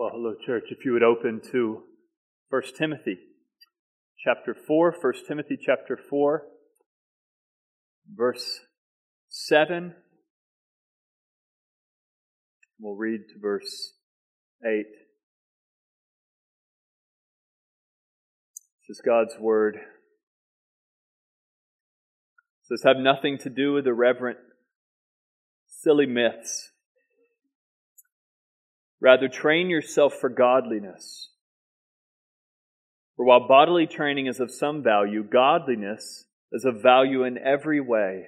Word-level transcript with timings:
Well, 0.00 0.12
hello, 0.14 0.32
church. 0.46 0.68
If 0.70 0.86
you 0.86 0.94
would 0.94 1.02
open 1.02 1.42
to 1.52 1.82
1 2.48 2.62
Timothy 2.78 3.18
chapter 4.24 4.54
4, 4.54 4.94
1 4.98 5.12
Timothy 5.28 5.58
chapter 5.60 5.98
4, 6.08 6.42
verse 8.16 8.60
7. 9.28 9.94
We'll 12.78 12.96
read 12.96 13.28
to 13.28 13.38
verse 13.42 13.92
8. 14.64 14.86
This 18.88 18.96
is 18.96 19.02
God's 19.04 19.34
word. 19.38 19.76
It 19.76 19.82
says, 22.62 22.84
Have 22.86 22.96
nothing 22.96 23.36
to 23.36 23.50
do 23.50 23.74
with 23.74 23.86
irreverent, 23.86 24.38
silly 25.66 26.06
myths 26.06 26.70
Rather, 29.00 29.28
train 29.28 29.70
yourself 29.70 30.14
for 30.14 30.28
godliness. 30.28 31.30
For 33.16 33.24
while 33.24 33.48
bodily 33.48 33.86
training 33.86 34.26
is 34.26 34.40
of 34.40 34.50
some 34.50 34.82
value, 34.82 35.22
godliness 35.22 36.26
is 36.52 36.64
of 36.64 36.82
value 36.82 37.24
in 37.24 37.38
every 37.38 37.80
way, 37.80 38.26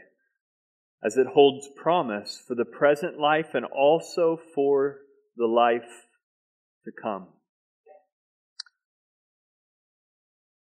as 1.04 1.16
it 1.16 1.26
holds 1.26 1.68
promise 1.76 2.42
for 2.46 2.54
the 2.54 2.64
present 2.64 3.18
life 3.18 3.54
and 3.54 3.66
also 3.66 4.38
for 4.54 4.98
the 5.36 5.46
life 5.46 6.06
to 6.84 6.92
come. 7.02 7.28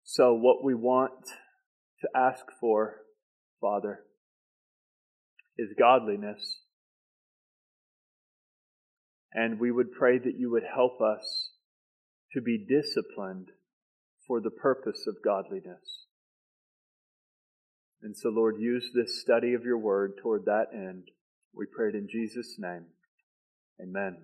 So, 0.03 0.33
what 0.33 0.63
we 0.63 0.73
want 0.73 1.25
to 2.01 2.09
ask 2.15 2.45
for, 2.59 2.95
Father, 3.61 3.99
is 5.57 5.69
godliness 5.77 6.59
and 9.33 9.59
we 9.59 9.71
would 9.71 9.91
pray 9.91 10.17
that 10.17 10.37
you 10.37 10.49
would 10.51 10.63
help 10.63 11.01
us 11.01 11.51
to 12.33 12.41
be 12.41 12.57
disciplined 12.57 13.47
for 14.27 14.39
the 14.39 14.51
purpose 14.51 15.05
of 15.07 15.15
godliness. 15.23 16.05
And 18.01 18.15
so, 18.15 18.29
Lord, 18.29 18.55
use 18.59 18.91
this 18.93 19.21
study 19.21 19.53
of 19.53 19.63
your 19.63 19.77
word 19.77 20.13
toward 20.21 20.45
that 20.45 20.67
end. 20.73 21.09
We 21.53 21.65
pray 21.65 21.89
it 21.89 21.95
in 21.95 22.07
Jesus' 22.09 22.55
name. 22.57 22.85
Amen. 23.81 24.17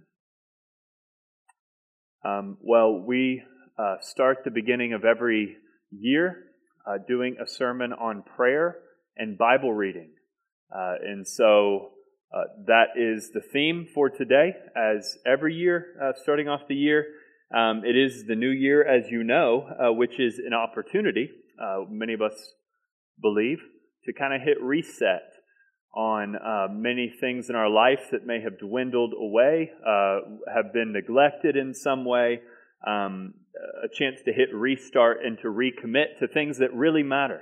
Um, 2.23 2.57
well, 2.61 2.99
we 2.99 3.43
uh, 3.77 3.95
start 4.01 4.39
the 4.43 4.51
beginning 4.51 4.93
of 4.93 5.03
every 5.03 5.57
year 5.91 6.43
uh, 6.87 6.97
doing 7.07 7.37
a 7.41 7.47
sermon 7.47 7.93
on 7.93 8.23
prayer 8.35 8.77
and 9.17 9.37
Bible 9.37 9.73
reading. 9.73 10.11
Uh, 10.73 10.95
and 11.03 11.27
so 11.27 11.91
uh, 12.35 12.43
that 12.67 12.97
is 12.97 13.31
the 13.33 13.39
theme 13.39 13.87
for 13.93 14.09
today, 14.09 14.53
as 14.75 15.17
every 15.25 15.55
year, 15.55 15.85
uh, 16.03 16.11
starting 16.21 16.49
off 16.49 16.61
the 16.67 16.75
year. 16.75 17.05
Um, 17.55 17.83
it 17.85 17.95
is 17.95 18.25
the 18.27 18.35
new 18.35 18.49
year, 18.49 18.83
as 18.85 19.09
you 19.09 19.23
know, 19.23 19.69
uh, 19.79 19.93
which 19.93 20.19
is 20.19 20.39
an 20.39 20.53
opportunity, 20.53 21.29
uh, 21.61 21.85
many 21.89 22.13
of 22.13 22.21
us 22.21 22.33
believe, 23.21 23.59
to 24.03 24.11
kind 24.11 24.33
of 24.33 24.41
hit 24.41 24.61
reset 24.61 25.31
on 25.95 26.35
uh, 26.35 26.67
many 26.69 27.09
things 27.21 27.49
in 27.49 27.55
our 27.55 27.69
life 27.69 28.09
that 28.11 28.25
may 28.25 28.41
have 28.41 28.59
dwindled 28.59 29.13
away, 29.17 29.71
have 30.53 30.73
been 30.73 30.91
neglected 30.91 31.55
in 31.55 31.73
some 31.73 32.03
way. 32.03 32.41
Um, 32.85 33.35
a 33.81 33.87
chance 33.87 34.19
to 34.25 34.33
hit 34.33 34.53
restart 34.53 35.19
and 35.23 35.37
to 35.39 35.47
recommit 35.47 36.19
to 36.19 36.27
things 36.27 36.57
that 36.57 36.73
really 36.73 37.01
matter 37.01 37.41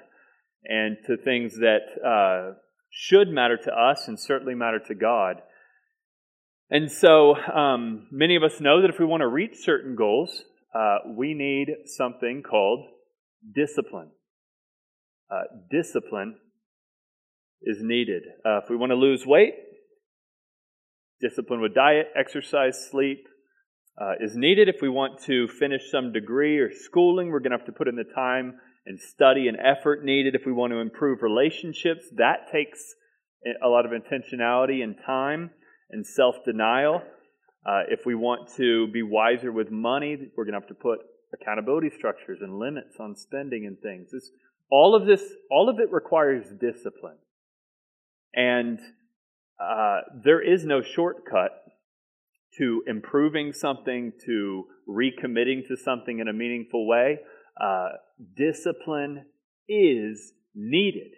and 0.65 0.97
to 1.07 1.17
things 1.17 1.55
that 1.55 1.79
should 2.95 3.27
matter 3.27 3.57
to 3.57 3.71
us 3.71 4.07
and 4.07 4.19
certainly 4.19 4.53
matter 4.53 4.79
to 4.87 4.93
God. 4.93 5.37
And 6.69 6.91
so 6.91 7.35
um, 7.35 8.07
many 8.11 8.35
of 8.35 8.43
us 8.43 8.61
know 8.61 8.81
that 8.81 8.89
if 8.89 8.99
we 8.99 9.05
want 9.05 9.21
to 9.21 9.27
reach 9.27 9.55
certain 9.63 9.95
goals, 9.95 10.43
uh, 10.75 10.97
we 11.17 11.33
need 11.33 11.67
something 11.87 12.43
called 12.47 12.85
discipline. 13.53 14.11
Uh, 15.29 15.41
discipline 15.71 16.35
is 17.63 17.77
needed. 17.81 18.23
Uh, 18.45 18.59
if 18.59 18.69
we 18.69 18.75
want 18.75 18.91
to 18.91 18.95
lose 18.95 19.25
weight, 19.25 19.55
discipline 21.19 21.61
with 21.61 21.73
diet, 21.73 22.07
exercise, 22.15 22.87
sleep 22.91 23.25
uh, 23.99 24.13
is 24.19 24.35
needed. 24.35 24.69
If 24.69 24.81
we 24.81 24.89
want 24.89 25.23
to 25.23 25.47
finish 25.47 25.81
some 25.89 26.13
degree 26.13 26.59
or 26.59 26.69
schooling, 26.71 27.29
we're 27.29 27.39
going 27.39 27.51
to 27.51 27.57
have 27.57 27.65
to 27.65 27.71
put 27.71 27.87
in 27.87 27.95
the 27.95 28.03
time 28.15 28.53
and 28.85 28.99
study 28.99 29.47
and 29.47 29.57
effort 29.59 30.03
needed 30.03 30.35
if 30.35 30.45
we 30.45 30.51
want 30.51 30.71
to 30.71 30.79
improve 30.79 31.21
relationships. 31.21 32.05
That 32.15 32.51
takes 32.51 32.95
a 33.63 33.67
lot 33.67 33.85
of 33.85 33.91
intentionality 33.91 34.83
and 34.83 34.95
time 35.05 35.51
and 35.89 36.05
self 36.05 36.35
denial. 36.45 37.01
Uh, 37.65 37.83
if 37.89 38.05
we 38.05 38.13
want 38.13 38.49
to 38.57 38.87
be 38.87 39.03
wiser 39.03 39.51
with 39.51 39.71
money, 39.71 40.17
we're 40.35 40.43
going 40.43 40.53
to 40.53 40.59
have 40.59 40.67
to 40.67 40.73
put 40.73 40.99
accountability 41.33 41.89
structures 41.97 42.39
and 42.41 42.59
limits 42.59 42.97
on 42.99 43.15
spending 43.15 43.65
and 43.65 43.79
things. 43.79 44.09
It's, 44.13 44.29
all 44.69 44.95
of 44.95 45.05
this, 45.05 45.21
all 45.49 45.69
of 45.69 45.79
it 45.79 45.91
requires 45.91 46.45
discipline. 46.59 47.17
And 48.33 48.79
uh, 49.61 50.01
there 50.23 50.41
is 50.41 50.65
no 50.65 50.81
shortcut 50.81 51.51
to 52.57 52.83
improving 52.87 53.53
something, 53.53 54.11
to 54.25 54.65
recommitting 54.89 55.67
to 55.67 55.77
something 55.77 56.19
in 56.19 56.27
a 56.27 56.33
meaningful 56.33 56.87
way 56.87 57.19
uh, 57.59 57.89
discipline 58.35 59.25
is 59.67 60.33
needed. 60.55 61.11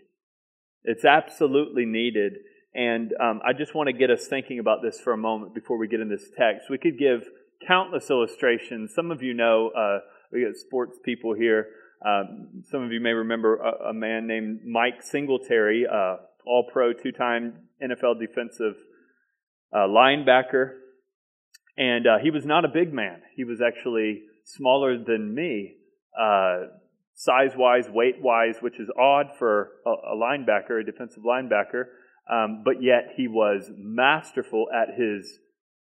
It's 0.83 1.05
absolutely 1.05 1.85
needed. 1.85 2.33
And 2.73 3.13
um, 3.21 3.41
I 3.45 3.53
just 3.53 3.73
want 3.73 3.87
to 3.87 3.93
get 3.93 4.09
us 4.09 4.27
thinking 4.27 4.59
about 4.59 4.81
this 4.81 4.99
for 4.99 5.13
a 5.13 5.17
moment 5.17 5.55
before 5.55 5.77
we 5.77 5.87
get 5.87 6.01
in 6.01 6.09
this 6.09 6.29
text. 6.37 6.69
We 6.69 6.77
could 6.77 6.99
give 6.99 7.23
countless 7.65 8.09
illustrations. 8.09 8.93
Some 8.93 9.11
of 9.11 9.23
you 9.23 9.33
know, 9.33 9.69
uh, 9.69 9.99
we 10.31 10.43
got 10.43 10.55
sports 10.57 10.99
people 11.03 11.33
here. 11.33 11.67
Um, 12.05 12.63
some 12.69 12.83
of 12.83 12.91
you 12.91 12.99
may 12.99 13.11
remember 13.11 13.55
a, 13.55 13.89
a 13.89 13.93
man 13.93 14.27
named 14.27 14.59
Mike 14.65 15.01
Singletary, 15.01 15.85
uh, 15.91 16.17
all 16.45 16.67
pro, 16.71 16.93
two 16.93 17.11
time 17.11 17.53
NFL 17.81 18.19
defensive 18.19 18.75
uh, 19.73 19.87
linebacker. 19.87 20.73
And 21.77 22.05
uh, 22.05 22.17
he 22.21 22.29
was 22.29 22.45
not 22.45 22.65
a 22.65 22.69
big 22.69 22.93
man, 22.93 23.21
he 23.35 23.43
was 23.43 23.61
actually 23.61 24.23
smaller 24.43 24.97
than 24.97 25.33
me 25.33 25.75
uh, 26.19 26.67
size 27.15 27.51
wise, 27.57 27.89
weight 27.89 28.21
wise, 28.21 28.57
which 28.61 28.79
is 28.79 28.89
odd 28.99 29.27
for 29.39 29.71
a, 29.85 30.15
linebacker, 30.15 30.81
a 30.81 30.83
defensive 30.83 31.23
linebacker. 31.23 31.85
Um, 32.31 32.63
but 32.63 32.81
yet 32.81 33.13
he 33.15 33.27
was 33.27 33.71
masterful 33.75 34.67
at 34.73 34.99
his 34.99 35.39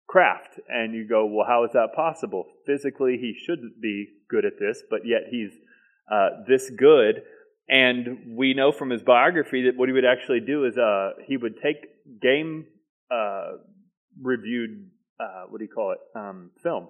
craft. 0.08 0.60
And 0.68 0.94
you 0.94 1.08
go, 1.08 1.26
well, 1.26 1.46
how 1.48 1.66
is 1.66 1.72
that 1.74 1.90
possible? 1.96 2.46
Physically, 2.66 3.18
he 3.20 3.36
shouldn't 3.46 3.82
be 3.82 4.08
good 4.30 4.46
at 4.46 4.54
this, 4.60 4.82
but 4.90 5.02
yet 5.06 5.24
he's 5.30 5.52
uh, 6.12 6.30
this 6.48 6.72
good. 6.78 7.22
And 7.68 8.36
we 8.36 8.54
know 8.54 8.72
from 8.72 8.90
his 8.90 9.04
biography 9.04 9.64
that 9.66 9.78
what 9.78 9.90
he 9.90 9.94
would 9.94 10.06
actually 10.06 10.40
do 10.40 10.66
is 10.66 10.78
uh, 10.78 11.12
he 11.28 11.38
would 11.38 11.56
take 11.62 11.86
game 12.22 12.66
uh, 13.12 13.58
reviewed, 14.22 14.90
uh, 15.20 15.44
what 15.50 15.60
do 15.60 15.66
you 15.66 15.72
call 15.74 15.92
it, 15.92 16.00
um, 16.18 16.52
film, 16.64 16.88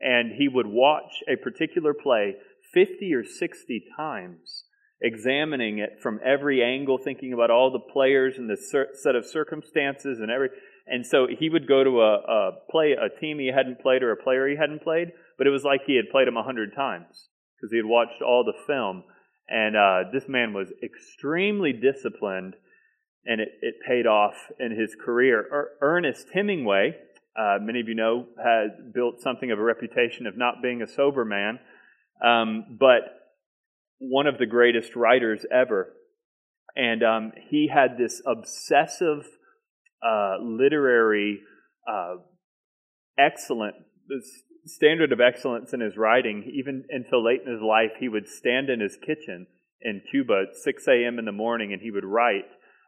and 0.00 0.32
he 0.36 0.48
would 0.48 0.66
watch 0.66 1.22
a 1.28 1.36
particular 1.36 1.94
play 1.94 2.34
50 2.72 3.12
or 3.14 3.24
60 3.24 3.84
times, 3.96 4.64
examining 5.00 5.78
it 5.78 5.98
from 6.02 6.20
every 6.24 6.62
angle, 6.62 6.98
thinking 6.98 7.32
about 7.32 7.50
all 7.50 7.70
the 7.70 7.92
players 7.92 8.36
and 8.36 8.48
the 8.48 8.56
set 8.94 9.14
of 9.14 9.26
circumstances 9.26 10.18
and 10.20 10.30
every. 10.30 10.50
And 10.86 11.06
so 11.06 11.26
he 11.28 11.50
would 11.50 11.68
go 11.68 11.84
to 11.84 12.00
a, 12.00 12.14
a 12.14 12.50
play 12.70 12.92
a 12.92 13.20
team 13.20 13.38
he 13.38 13.50
hadn't 13.54 13.80
played 13.80 14.02
or 14.02 14.12
a 14.12 14.22
player 14.22 14.48
he 14.48 14.56
hadn't 14.56 14.82
played, 14.82 15.08
but 15.36 15.46
it 15.46 15.50
was 15.50 15.64
like 15.64 15.82
he 15.86 15.96
had 15.96 16.10
played 16.10 16.26
them 16.26 16.36
a 16.36 16.42
hundred 16.42 16.74
times 16.74 17.28
because 17.56 17.70
he 17.70 17.76
had 17.76 17.86
watched 17.86 18.22
all 18.22 18.44
the 18.44 18.58
film. 18.66 19.04
And 19.48 19.76
uh, 19.76 20.10
this 20.12 20.28
man 20.28 20.52
was 20.52 20.68
extremely 20.82 21.72
disciplined, 21.72 22.54
and 23.24 23.40
it, 23.40 23.48
it 23.62 23.74
paid 23.86 24.06
off 24.06 24.34
in 24.60 24.78
his 24.78 24.94
career. 24.94 25.46
Er, 25.50 25.70
Ernest 25.80 26.26
Hemingway, 26.34 26.96
uh, 27.38 27.58
many 27.60 27.80
of 27.80 27.88
you 27.88 27.94
know, 27.94 28.26
has 28.42 28.70
built 28.94 29.20
something 29.20 29.50
of 29.50 29.58
a 29.58 29.62
reputation 29.62 30.26
of 30.26 30.36
not 30.36 30.56
being 30.62 30.82
a 30.82 30.86
sober 30.86 31.24
man. 31.24 31.58
Um, 32.24 32.76
but 32.78 33.18
one 33.98 34.26
of 34.26 34.38
the 34.38 34.46
greatest 34.46 34.96
writers 34.96 35.44
ever. 35.52 35.92
And 36.76 37.02
um, 37.02 37.32
he 37.50 37.68
had 37.72 37.98
this 37.98 38.22
obsessive 38.26 39.26
uh, 40.02 40.36
literary 40.40 41.40
uh, 41.90 42.16
excellent 43.18 43.74
standard 44.66 45.12
of 45.12 45.20
excellence 45.20 45.72
in 45.72 45.80
his 45.80 45.96
writing. 45.96 46.50
Even 46.54 46.84
until 46.90 47.24
late 47.24 47.40
in 47.44 47.52
his 47.52 47.62
life, 47.62 47.92
he 47.98 48.08
would 48.08 48.28
stand 48.28 48.70
in 48.70 48.80
his 48.80 48.96
kitchen 48.96 49.46
in 49.80 50.02
Cuba 50.10 50.44
at 50.50 50.56
6 50.56 50.88
a.m. 50.88 51.18
in 51.18 51.24
the 51.24 51.32
morning 51.32 51.72
and 51.72 51.82
he 51.82 51.90
would 51.90 52.04
write, 52.04 52.46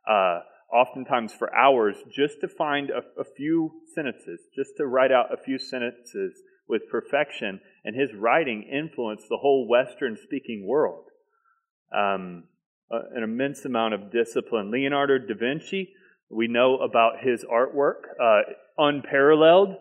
uh, 0.09 0.41
oftentimes 0.73 1.33
for 1.33 1.55
hours, 1.55 1.97
just 2.15 2.41
to 2.41 2.49
find 2.49 2.91
a, 2.91 3.21
a 3.21 3.25
few 3.25 3.71
sentences, 3.95 4.41
just 4.55 4.71
to 4.77 4.87
write 4.87 5.11
out 5.11 5.33
a 5.33 5.43
few 5.43 5.59
sentences 5.59 6.41
with 6.71 6.89
perfection, 6.91 7.61
and 7.85 7.95
his 7.95 8.11
writing 8.15 8.63
influenced 8.63 9.29
the 9.29 9.39
whole 9.39 9.69
Western 9.69 10.17
speaking 10.23 10.67
world. 10.67 11.05
Um, 11.95 12.45
an 12.91 13.23
immense 13.23 13.65
amount 13.65 13.95
of 13.95 14.11
discipline. 14.11 14.71
Leonardo 14.71 15.19
da 15.19 15.35
Vinci, 15.39 15.93
we 16.29 16.49
know 16.49 16.79
about 16.79 17.21
his 17.23 17.45
artwork, 17.45 18.03
uh, 18.21 18.41
unparalleled. 18.79 19.77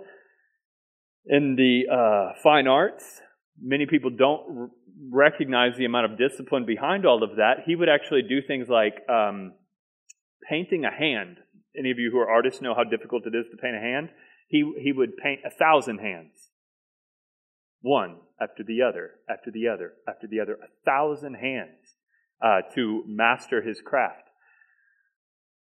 In 1.25 1.55
the 1.55 1.83
uh, 1.91 2.39
fine 2.41 2.67
arts, 2.67 3.21
many 3.61 3.85
people 3.85 4.09
don't 4.09 4.41
r- 4.57 4.69
recognize 5.11 5.77
the 5.77 5.85
amount 5.85 6.11
of 6.11 6.17
discipline 6.17 6.65
behind 6.65 7.05
all 7.05 7.23
of 7.23 7.37
that. 7.37 7.63
He 7.65 7.75
would 7.75 7.89
actually 7.89 8.23
do 8.23 8.41
things 8.41 8.67
like 8.69 8.95
um, 9.09 9.53
painting 10.49 10.85
a 10.85 10.91
hand. 10.91 11.37
Any 11.77 11.91
of 11.91 11.99
you 11.99 12.09
who 12.11 12.19
are 12.19 12.29
artists 12.29 12.61
know 12.61 12.73
how 12.75 12.83
difficult 12.83 13.27
it 13.27 13.35
is 13.35 13.45
to 13.51 13.57
paint 13.57 13.75
a 13.75 13.79
hand? 13.79 14.09
He, 14.47 14.63
he 14.81 14.91
would 14.91 15.17
paint 15.17 15.41
a 15.45 15.51
thousand 15.51 15.99
hands. 15.99 16.48
One 17.81 18.17
after 18.41 18.63
the 18.63 18.81
other, 18.81 19.11
after 19.29 19.51
the 19.51 19.67
other, 19.67 19.93
after 20.07 20.27
the 20.27 20.39
other, 20.39 20.53
a 20.53 20.85
thousand 20.85 21.35
hands 21.35 21.95
uh, 22.43 22.61
to 22.75 23.03
master 23.07 23.61
his 23.61 23.81
craft. 23.81 24.29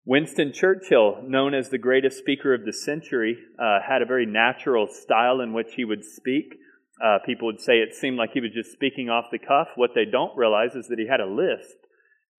Winston 0.05 0.51
Churchill, 0.51 1.21
known 1.23 1.53
as 1.53 1.69
the 1.69 1.77
greatest 1.77 2.17
speaker 2.17 2.53
of 2.53 2.65
the 2.65 2.73
century, 2.73 3.37
uh, 3.59 3.79
had 3.87 4.01
a 4.01 4.05
very 4.05 4.25
natural 4.25 4.87
style 4.87 5.41
in 5.41 5.53
which 5.53 5.73
he 5.75 5.85
would 5.85 6.03
speak. 6.03 6.55
Uh, 7.03 7.19
people 7.25 7.45
would 7.45 7.61
say 7.61 7.73
it 7.73 7.93
seemed 7.93 8.17
like 8.17 8.31
he 8.33 8.41
was 8.41 8.51
just 8.51 8.71
speaking 8.71 9.09
off 9.09 9.25
the 9.31 9.37
cuff. 9.37 9.67
What 9.75 9.91
they 9.93 10.05
don't 10.05 10.35
realize 10.35 10.75
is 10.75 10.87
that 10.87 10.97
he 10.97 11.07
had 11.07 11.19
a 11.19 11.25
list, 11.25 11.77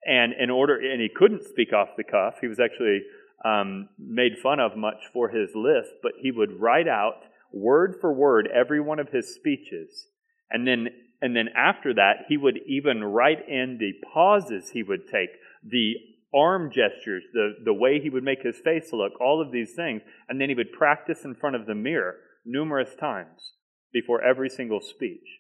and 0.04 0.32
in 0.32 0.50
order, 0.50 0.74
and 0.74 1.00
he 1.00 1.08
couldn't 1.14 1.44
speak 1.44 1.72
off 1.72 1.90
the 1.96 2.04
cuff. 2.04 2.34
He 2.40 2.48
was 2.48 2.58
actually 2.58 3.02
um, 3.44 3.88
made 3.98 4.32
fun 4.42 4.58
of 4.58 4.76
much 4.76 5.08
for 5.12 5.28
his 5.28 5.50
list, 5.54 5.90
but 6.02 6.12
he 6.20 6.32
would 6.32 6.60
write 6.60 6.88
out 6.88 7.22
word 7.52 7.96
for 8.00 8.12
word 8.12 8.48
every 8.52 8.80
one 8.80 8.98
of 8.98 9.10
his 9.10 9.34
speeches, 9.34 10.08
and 10.50 10.66
then 10.66 10.88
and 11.22 11.36
then 11.36 11.48
after 11.56 11.94
that, 11.94 12.24
he 12.28 12.36
would 12.36 12.58
even 12.66 13.04
write 13.04 13.48
in 13.48 13.78
the 13.78 13.92
pauses 14.12 14.70
he 14.70 14.82
would 14.82 15.06
take, 15.06 15.30
the 15.64 15.94
arm 16.34 16.68
gestures, 16.68 17.22
the, 17.32 17.54
the 17.64 17.72
way 17.72 18.00
he 18.00 18.10
would 18.10 18.24
make 18.24 18.42
his 18.42 18.58
face 18.64 18.92
look, 18.92 19.12
all 19.20 19.40
of 19.40 19.52
these 19.52 19.72
things. 19.74 20.02
And 20.28 20.40
then 20.40 20.48
he 20.48 20.56
would 20.56 20.72
practice 20.72 21.24
in 21.24 21.36
front 21.36 21.54
of 21.54 21.66
the 21.66 21.76
mirror 21.76 22.16
numerous 22.44 22.96
times 22.98 23.52
before 23.92 24.20
every 24.20 24.50
single 24.50 24.80
speech. 24.80 25.38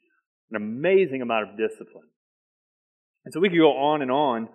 An 0.52 0.56
amazing 0.56 1.20
amount 1.20 1.50
of 1.50 1.58
discipline. 1.58 2.08
And 3.24 3.34
so 3.34 3.40
we 3.40 3.48
could 3.48 3.58
go 3.58 3.72
on 3.72 4.02
and 4.02 4.10
on, 4.10 4.48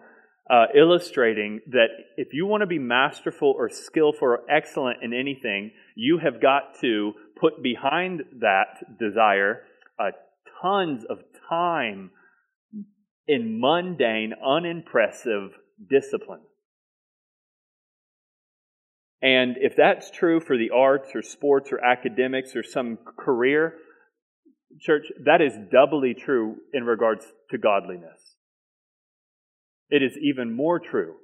uh, 0.50 0.68
illustrating 0.74 1.60
that 1.72 1.88
if 2.16 2.30
you 2.32 2.46
want 2.46 2.62
to 2.62 2.68
be 2.68 2.80
masterful 2.80 3.54
or 3.58 3.70
skillful 3.70 4.28
or 4.28 4.40
excellent 4.50 5.04
in 5.04 5.14
anything, 5.14 5.72
you 5.96 6.20
have 6.24 6.42
got 6.42 6.80
to 6.80 7.14
put 7.40 7.62
behind 7.62 8.24
that 8.40 8.98
desire 9.00 9.62
uh, 10.00 10.12
tons 10.62 11.04
of 11.10 11.20
time 11.50 12.12
in 13.28 13.60
mundane, 13.60 14.34
unimpressive 14.46 15.52
discipline. 15.90 16.42
And 19.22 19.56
if 19.60 19.76
that's 19.76 20.12
true 20.12 20.40
for 20.40 20.58
the 20.58 20.70
arts 20.70 21.10
or 21.16 21.22
sports 21.22 21.72
or 21.72 21.84
academics 21.84 22.56
or 22.56 22.64
some 22.64 22.98
career, 23.18 23.74
church, 24.80 25.08
that 25.26 25.42
is 25.42 25.54
doubly 25.72 26.14
true 26.14 26.58
in 26.74 26.84
regards 26.84 27.26
to 27.50 27.58
godliness. 27.58 28.36
It 29.90 30.04
is 30.04 30.18
even 30.22 30.56
more 30.56 30.80
true 30.80 31.16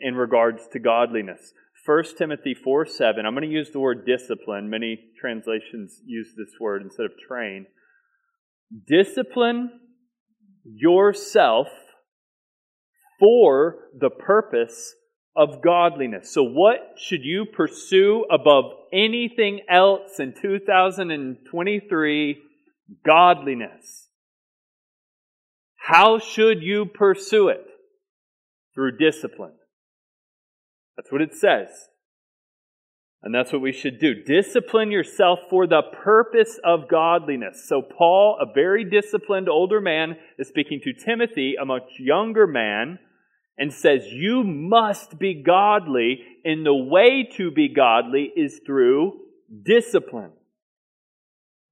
in 0.00 0.14
regards 0.14 0.66
to 0.72 0.78
godliness. 0.78 1.52
1 1.86 2.04
Timothy 2.18 2.54
4 2.54 2.86
7, 2.86 3.24
I'm 3.24 3.34
going 3.34 3.48
to 3.48 3.54
use 3.54 3.70
the 3.70 3.80
word 3.80 4.04
discipline. 4.06 4.68
Many 4.68 4.98
translations 5.18 6.00
use 6.04 6.28
this 6.36 6.54
word 6.60 6.82
instead 6.82 7.06
of 7.06 7.12
train. 7.26 7.66
Discipline 8.86 9.70
yourself 10.64 11.68
for 13.18 13.76
the 13.98 14.10
purpose 14.10 14.94
of 15.34 15.62
godliness. 15.62 16.32
So, 16.32 16.42
what 16.42 16.96
should 16.98 17.22
you 17.22 17.46
pursue 17.46 18.26
above 18.30 18.64
anything 18.92 19.60
else 19.70 20.18
in 20.18 20.34
2023? 20.40 22.38
Godliness. 23.06 24.08
How 25.76 26.18
should 26.18 26.62
you 26.62 26.84
pursue 26.86 27.48
it? 27.48 27.64
Through 28.74 28.98
discipline. 28.98 29.54
That's 30.96 31.12
what 31.12 31.22
it 31.22 31.34
says. 31.34 31.68
And 33.22 33.34
that's 33.34 33.52
what 33.52 33.60
we 33.60 33.72
should 33.72 33.98
do. 33.98 34.14
Discipline 34.24 34.90
yourself 34.90 35.40
for 35.50 35.66
the 35.66 35.82
purpose 35.82 36.58
of 36.64 36.88
godliness. 36.88 37.66
So, 37.68 37.82
Paul, 37.82 38.38
a 38.40 38.50
very 38.50 38.84
disciplined 38.84 39.48
older 39.48 39.80
man, 39.80 40.16
is 40.38 40.48
speaking 40.48 40.80
to 40.84 40.92
Timothy, 40.94 41.54
a 41.60 41.66
much 41.66 41.90
younger 41.98 42.46
man, 42.46 42.98
and 43.58 43.72
says, 43.72 44.06
You 44.06 44.42
must 44.42 45.18
be 45.18 45.42
godly, 45.42 46.20
and 46.46 46.64
the 46.64 46.74
way 46.74 47.28
to 47.36 47.50
be 47.50 47.68
godly 47.68 48.32
is 48.34 48.60
through 48.64 49.20
discipline. 49.64 50.32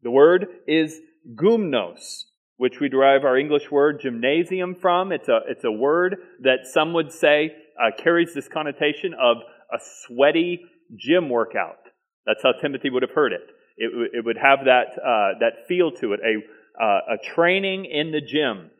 The 0.03 0.11
word 0.11 0.47
is 0.67 1.00
gumnos, 1.35 2.25
which 2.59 2.79
we 2.79 2.91
derive 2.91 3.25
our 3.25 3.38
English 3.38 3.71
word 3.71 4.00
gymnasium 4.03 4.75
from. 4.75 5.12
It's 5.12 5.29
a, 5.29 5.41
it's 5.49 5.64
a 5.64 5.73
word 5.73 6.17
that 6.43 6.67
some 6.67 6.93
would 6.93 7.11
say 7.11 7.53
uh, 7.81 7.91
carries 8.03 8.35
this 8.35 8.49
connotation 8.49 9.15
of 9.15 9.39
a 9.73 9.79
sweaty 10.07 10.61
gym 10.97 11.29
workout. 11.29 11.79
That's 12.27 12.43
how 12.43 12.53
Timothy 12.61 12.91
would 12.91 13.03
have 13.03 13.13
heard 13.13 13.33
it. 13.33 13.49
It, 13.77 14.11
it 14.13 14.25
would 14.25 14.39
have 14.39 14.61
that, 14.65 14.99
uh, 14.99 15.39
that 15.41 15.67
feel 15.69 15.93
to 15.93 16.13
it, 16.13 16.21
a, 16.21 16.83
uh, 16.83 17.15
a 17.15 17.35
training 17.35 17.85
in 17.85 18.13
the 18.13 18.21
gym. 18.21 18.71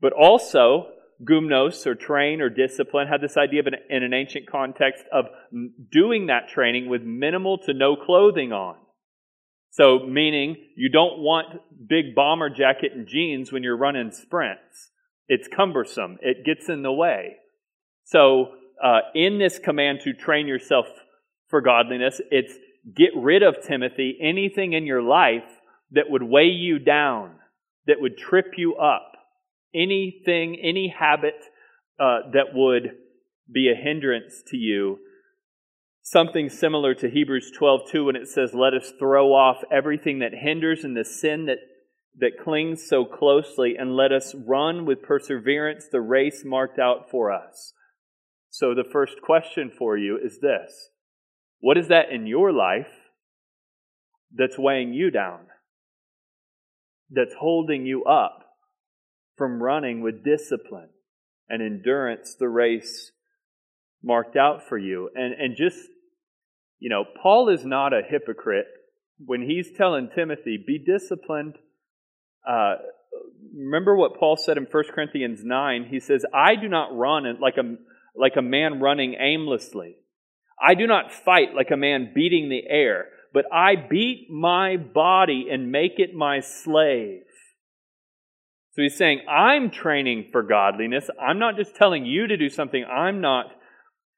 But 0.00 0.12
also, 0.12 0.88
gumnos 1.22 1.86
or 1.86 1.94
train 1.94 2.40
or 2.40 2.48
discipline 2.48 3.06
had 3.06 3.20
this 3.20 3.36
idea 3.36 3.60
of 3.60 3.66
an, 3.66 3.74
in 3.88 4.02
an 4.02 4.14
ancient 4.14 4.50
context 4.50 5.04
of 5.12 5.26
doing 5.90 6.26
that 6.26 6.48
training 6.48 6.88
with 6.88 7.02
minimal 7.02 7.58
to 7.58 7.74
no 7.74 7.96
clothing 7.96 8.52
on. 8.52 8.76
So, 9.72 10.00
meaning 10.00 10.56
you 10.76 10.90
don't 10.90 11.20
want 11.20 11.60
big 11.88 12.14
bomber 12.14 12.50
jacket 12.50 12.92
and 12.94 13.06
jeans 13.06 13.52
when 13.52 13.62
you're 13.62 13.76
running 13.76 14.10
sprints. 14.10 14.90
It's 15.28 15.46
cumbersome. 15.46 16.18
It 16.22 16.44
gets 16.44 16.68
in 16.68 16.82
the 16.82 16.92
way. 16.92 17.36
So, 18.10 18.48
uh, 18.82 19.00
in 19.14 19.38
this 19.38 19.60
command 19.60 20.00
to 20.02 20.12
train 20.12 20.48
yourself 20.48 20.86
for 21.48 21.60
godliness, 21.60 22.20
it's 22.32 22.52
get 22.96 23.10
rid 23.14 23.44
of 23.44 23.62
Timothy 23.62 24.18
anything 24.20 24.72
in 24.72 24.84
your 24.84 25.02
life 25.02 25.48
that 25.92 26.10
would 26.10 26.22
weigh 26.22 26.48
you 26.48 26.80
down, 26.80 27.36
that 27.86 28.00
would 28.00 28.18
trip 28.18 28.54
you 28.56 28.74
up 28.76 29.12
anything, 29.72 30.58
any 30.60 30.88
habit 30.88 31.36
uh, 32.00 32.30
that 32.32 32.52
would 32.52 32.96
be 33.52 33.70
a 33.70 33.80
hindrance 33.80 34.42
to 34.48 34.56
you. 34.56 34.98
Something 36.02 36.48
similar 36.48 36.94
to 36.94 37.08
Hebrews 37.08 37.52
12:2 37.56 38.06
when 38.06 38.16
it 38.16 38.26
says, 38.26 38.54
"Let 38.54 38.74
us 38.74 38.90
throw 38.98 39.32
off 39.32 39.62
everything 39.70 40.18
that 40.18 40.34
hinders 40.34 40.82
and 40.82 40.96
the 40.96 41.04
sin 41.04 41.44
that 41.44 41.58
that 42.18 42.38
clings 42.38 42.88
so 42.88 43.04
closely, 43.04 43.76
and 43.76 43.94
let 43.94 44.10
us 44.10 44.34
run 44.34 44.84
with 44.84 45.00
perseverance 45.00 45.88
the 45.88 46.00
race 46.00 46.44
marked 46.44 46.80
out 46.80 47.08
for 47.08 47.30
us." 47.30 47.72
So 48.50 48.74
the 48.74 48.88
first 48.90 49.22
question 49.22 49.70
for 49.76 49.96
you 49.96 50.18
is 50.22 50.38
this: 50.40 50.90
What 51.60 51.78
is 51.78 51.88
that 51.88 52.10
in 52.12 52.26
your 52.26 52.52
life 52.52 52.92
that's 54.34 54.58
weighing 54.58 54.92
you 54.92 55.10
down? 55.10 55.46
That's 57.10 57.34
holding 57.34 57.86
you 57.86 58.04
up? 58.04 58.40
from 59.40 59.62
running 59.62 60.02
with 60.02 60.22
discipline 60.22 60.90
and 61.48 61.62
endurance 61.62 62.36
the 62.38 62.46
race 62.46 63.10
marked 64.02 64.36
out 64.36 64.68
for 64.68 64.76
you. 64.76 65.08
And, 65.14 65.32
and 65.32 65.56
just, 65.56 65.78
you 66.78 66.90
know, 66.90 67.06
Paul 67.22 67.48
is 67.48 67.64
not 67.64 67.94
a 67.94 68.02
hypocrite 68.06 68.66
when 69.24 69.40
he's 69.40 69.70
telling 69.74 70.10
Timothy, 70.14 70.62
be 70.64 70.78
disciplined. 70.78 71.54
Uh, 72.46 72.74
remember 73.56 73.96
what 73.96 74.20
Paul 74.20 74.36
said 74.36 74.58
in 74.58 74.66
1 74.70 74.84
Corinthians 74.94 75.40
9? 75.42 75.86
He 75.90 76.00
says, 76.00 76.26
I 76.34 76.56
do 76.56 76.68
not 76.68 76.94
run 76.94 77.24
like 77.40 77.56
a, 77.56 77.76
like 78.20 78.36
a 78.36 78.42
man 78.42 78.80
running 78.80 79.14
aimlessly. 79.18 79.96
I 80.62 80.74
do 80.74 80.86
not 80.86 81.12
fight 81.12 81.54
like 81.54 81.70
a 81.72 81.76
man 81.76 82.12
beating 82.14 82.48
the 82.48 82.62
air, 82.68 83.06
but 83.32 83.46
I 83.52 83.74
beat 83.76 84.28
my 84.30 84.76
body 84.76 85.46
and 85.50 85.72
make 85.72 85.94
it 85.98 86.14
my 86.14 86.40
slave 86.40 87.22
so 88.72 88.82
he's 88.82 88.96
saying, 88.96 89.22
I'm 89.28 89.70
training 89.70 90.28
for 90.30 90.42
godliness. 90.42 91.10
I'm 91.20 91.38
not 91.38 91.56
just 91.56 91.74
telling 91.74 92.06
you 92.06 92.28
to 92.28 92.36
do 92.36 92.48
something 92.48 92.84
I'm 92.84 93.20
not 93.20 93.46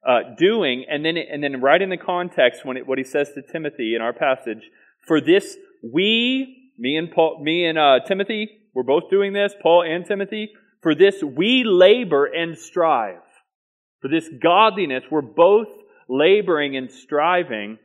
uh, 0.07 0.35
doing. 0.37 0.85
And 0.89 1.05
then, 1.05 1.17
and 1.17 1.43
then 1.43 1.61
right 1.63 1.81
in 1.81 1.89
the 1.89 1.97
context, 1.97 2.65
when 2.65 2.77
it, 2.77 2.87
what 2.87 2.99
he 2.99 3.05
says 3.05 3.31
to 3.33 3.43
Timothy 3.43 3.95
in 3.95 4.03
our 4.03 4.13
passage, 4.13 4.71
for 5.07 5.21
this 5.21 5.57
we, 5.83 6.71
me 6.79 6.97
and 6.97 7.11
Paul, 7.11 7.43
me 7.43 7.65
and 7.65 7.79
uh, 7.79 8.01
Timothy, 8.07 8.51
we're 8.75 8.83
both 8.83 9.11
doing 9.11 9.33
this, 9.33 9.55
Paul 9.63 9.83
and 9.83 10.05
Timothy. 10.05 10.51
For 10.83 10.95
this 10.95 11.23
we 11.23 11.65
labor 11.65 12.27
and 12.27 12.57
strive. 12.57 13.23
For 14.03 14.09
this 14.09 14.29
godliness, 14.43 15.05
we're 15.11 15.23
both 15.23 15.69
laboring 16.09 16.77
and 16.77 16.91
striving. 16.91 17.79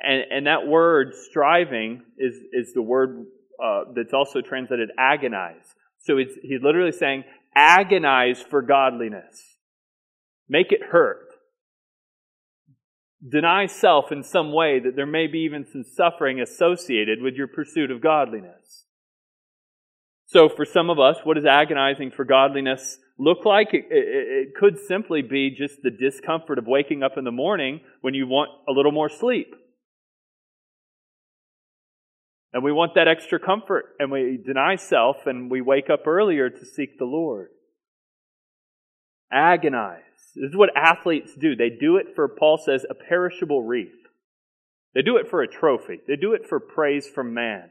And, 0.00 0.22
and 0.30 0.46
that 0.46 0.66
word 0.66 1.14
striving 1.14 2.02
is, 2.16 2.36
is 2.52 2.72
the 2.72 2.82
word 2.82 3.26
uh, 3.62 3.84
that's 3.94 4.14
also 4.14 4.40
translated 4.40 4.90
agonize. 4.98 5.74
So 6.04 6.16
he's, 6.16 6.34
he's 6.42 6.62
literally 6.62 6.92
saying, 6.92 7.24
agonize 7.54 8.40
for 8.40 8.62
godliness. 8.62 9.58
Make 10.48 10.72
it 10.72 10.80
hurt. 10.90 11.28
deny 13.28 13.66
self 13.66 14.10
in 14.10 14.22
some 14.22 14.52
way 14.52 14.80
that 14.80 14.96
there 14.96 15.06
may 15.06 15.26
be 15.26 15.40
even 15.40 15.64
some 15.64 15.84
suffering 15.84 16.40
associated 16.40 17.20
with 17.22 17.34
your 17.34 17.46
pursuit 17.46 17.90
of 17.90 18.00
godliness. 18.00 18.86
So, 20.26 20.48
for 20.48 20.64
some 20.64 20.88
of 20.88 20.98
us, 20.98 21.18
what 21.24 21.34
does 21.34 21.44
agonizing 21.44 22.10
for 22.10 22.24
godliness 22.24 22.98
look 23.18 23.44
like? 23.44 23.68
It, 23.72 23.86
it, 23.90 24.48
it, 24.48 24.54
could 24.54 24.78
simply 24.78 25.22
be 25.22 25.54
just 25.56 25.82
the 25.82 25.90
discomfort 25.90 26.58
of 26.58 26.66
waking 26.66 27.02
up 27.02 27.12
in 27.16 27.24
the 27.24 27.30
morning 27.30 27.80
when 28.00 28.14
you 28.14 28.26
want 28.26 28.50
a 28.68 28.72
little 28.72 28.92
more 28.92 29.08
sleep. 29.08 29.54
And 32.52 32.62
we 32.62 32.72
want 32.72 32.94
that 32.96 33.08
extra 33.08 33.38
comfort, 33.38 33.86
and 33.98 34.10
we 34.10 34.38
deny 34.44 34.76
self, 34.76 35.26
and 35.26 35.50
we 35.50 35.62
wake 35.62 35.88
up 35.90 36.06
earlier 36.06 36.50
to 36.50 36.66
seek 36.66 36.98
the 36.98 37.06
Lord. 37.06 37.48
Agonize. 39.32 40.02
This 40.34 40.50
is 40.50 40.56
what 40.56 40.70
athletes 40.76 41.32
do. 41.34 41.56
They 41.56 41.70
do 41.70 41.96
it 41.96 42.08
for, 42.14 42.28
Paul 42.28 42.58
says, 42.62 42.84
a 42.88 42.94
perishable 42.94 43.62
wreath. 43.62 43.88
They 44.94 45.00
do 45.00 45.16
it 45.16 45.28
for 45.30 45.42
a 45.42 45.48
trophy. 45.48 46.00
They 46.06 46.16
do 46.16 46.34
it 46.34 46.46
for 46.46 46.60
praise 46.60 47.08
from 47.08 47.32
man. 47.32 47.70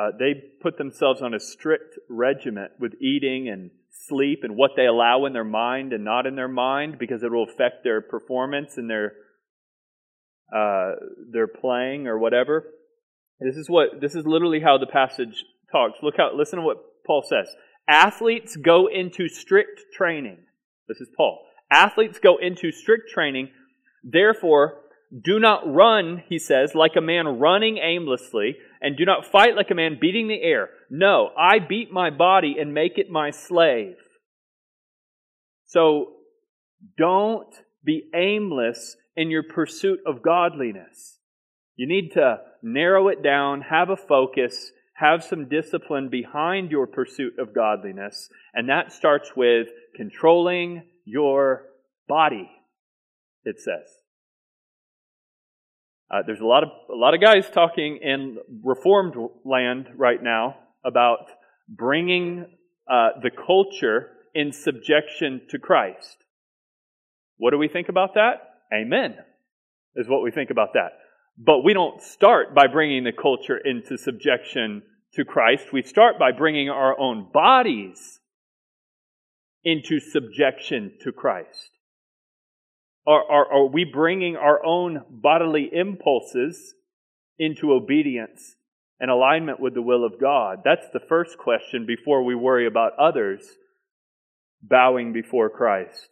Uh, 0.00 0.12
they 0.18 0.34
put 0.62 0.78
themselves 0.78 1.20
on 1.20 1.34
a 1.34 1.40
strict 1.40 1.98
regiment 2.08 2.72
with 2.78 2.94
eating 3.02 3.50
and 3.50 3.70
sleep 3.90 4.40
and 4.42 4.56
what 4.56 4.70
they 4.74 4.86
allow 4.86 5.26
in 5.26 5.34
their 5.34 5.44
mind 5.44 5.92
and 5.92 6.04
not 6.04 6.26
in 6.26 6.36
their 6.36 6.48
mind 6.48 6.96
because 6.98 7.22
it 7.22 7.30
will 7.30 7.44
affect 7.44 7.84
their 7.84 8.00
performance 8.00 8.78
and 8.78 8.88
their 8.88 9.12
uh, 10.56 10.92
their 11.30 11.46
playing 11.46 12.06
or 12.06 12.18
whatever. 12.18 12.64
This 13.40 13.56
is 13.56 13.68
what 13.68 14.00
this 14.00 14.14
is 14.14 14.24
literally 14.24 14.60
how 14.60 14.78
the 14.78 14.86
passage 14.86 15.44
talks. 15.70 15.98
Look 16.02 16.14
how 16.16 16.30
listen 16.34 16.60
to 16.60 16.64
what 16.64 16.78
Paul 17.06 17.22
says. 17.28 17.54
Athletes 17.86 18.56
go 18.56 18.86
into 18.86 19.28
strict 19.28 19.82
training. 19.94 20.38
This 20.88 21.00
is 21.00 21.08
Paul. 21.14 21.40
Athletes 21.70 22.18
go 22.18 22.38
into 22.38 22.72
strict 22.72 23.10
training. 23.12 23.50
Therefore, 24.02 24.80
do 25.10 25.40
not 25.40 25.62
run, 25.66 26.22
he 26.28 26.38
says, 26.38 26.74
like 26.74 26.94
a 26.96 27.00
man 27.00 27.26
running 27.26 27.78
aimlessly, 27.78 28.56
and 28.80 28.96
do 28.96 29.04
not 29.04 29.26
fight 29.26 29.56
like 29.56 29.70
a 29.70 29.74
man 29.74 29.98
beating 30.00 30.28
the 30.28 30.40
air. 30.40 30.70
No, 30.88 31.30
I 31.36 31.58
beat 31.58 31.92
my 31.92 32.10
body 32.10 32.56
and 32.60 32.72
make 32.72 32.96
it 32.96 33.10
my 33.10 33.30
slave. 33.30 33.96
So 35.66 36.12
don't 36.96 37.52
be 37.84 38.08
aimless 38.14 38.96
in 39.16 39.30
your 39.30 39.42
pursuit 39.42 39.98
of 40.06 40.22
godliness. 40.22 41.18
You 41.76 41.88
need 41.88 42.10
to 42.12 42.38
narrow 42.62 43.08
it 43.08 43.22
down, 43.22 43.62
have 43.62 43.90
a 43.90 43.96
focus, 43.96 44.70
have 44.94 45.24
some 45.24 45.48
discipline 45.48 46.08
behind 46.08 46.70
your 46.70 46.86
pursuit 46.86 47.38
of 47.38 47.54
godliness, 47.54 48.28
and 48.54 48.68
that 48.68 48.92
starts 48.92 49.32
with 49.34 49.68
controlling 49.96 50.82
your 51.04 51.64
body, 52.06 52.50
it 53.44 53.58
says. 53.58 53.99
Uh, 56.10 56.22
there's 56.26 56.40
a 56.40 56.44
lot 56.44 56.64
of 56.64 56.70
a 56.90 56.96
lot 56.96 57.14
of 57.14 57.20
guys 57.20 57.48
talking 57.50 57.98
in 58.02 58.38
reformed 58.64 59.14
land 59.44 59.86
right 59.96 60.20
now 60.20 60.56
about 60.84 61.30
bringing 61.68 62.46
uh, 62.90 63.10
the 63.22 63.30
culture 63.30 64.08
in 64.34 64.52
subjection 64.52 65.42
to 65.50 65.58
Christ. 65.58 66.24
What 67.36 67.52
do 67.52 67.58
we 67.58 67.68
think 67.68 67.88
about 67.88 68.14
that? 68.14 68.34
Amen, 68.74 69.14
is 69.94 70.08
what 70.08 70.22
we 70.22 70.30
think 70.30 70.50
about 70.50 70.74
that. 70.74 70.90
But 71.38 71.64
we 71.64 71.74
don't 71.74 72.02
start 72.02 72.54
by 72.54 72.66
bringing 72.66 73.04
the 73.04 73.12
culture 73.12 73.56
into 73.56 73.96
subjection 73.96 74.82
to 75.14 75.24
Christ. 75.24 75.72
We 75.72 75.82
start 75.82 76.18
by 76.18 76.32
bringing 76.32 76.68
our 76.68 76.98
own 76.98 77.28
bodies 77.32 78.20
into 79.64 80.00
subjection 80.00 80.92
to 81.02 81.12
Christ. 81.12 81.70
Are, 83.06 83.22
are, 83.30 83.52
are 83.52 83.66
we 83.66 83.84
bringing 83.84 84.36
our 84.36 84.64
own 84.64 85.02
bodily 85.08 85.70
impulses 85.72 86.74
into 87.38 87.72
obedience 87.72 88.56
and 88.98 89.10
alignment 89.10 89.58
with 89.60 89.74
the 89.74 89.82
will 89.82 90.04
of 90.04 90.20
God? 90.20 90.58
That's 90.64 90.86
the 90.92 91.00
first 91.00 91.38
question 91.38 91.86
before 91.86 92.22
we 92.22 92.34
worry 92.34 92.66
about 92.66 92.98
others 92.98 93.42
bowing 94.62 95.12
before 95.12 95.48
Christ. 95.48 96.08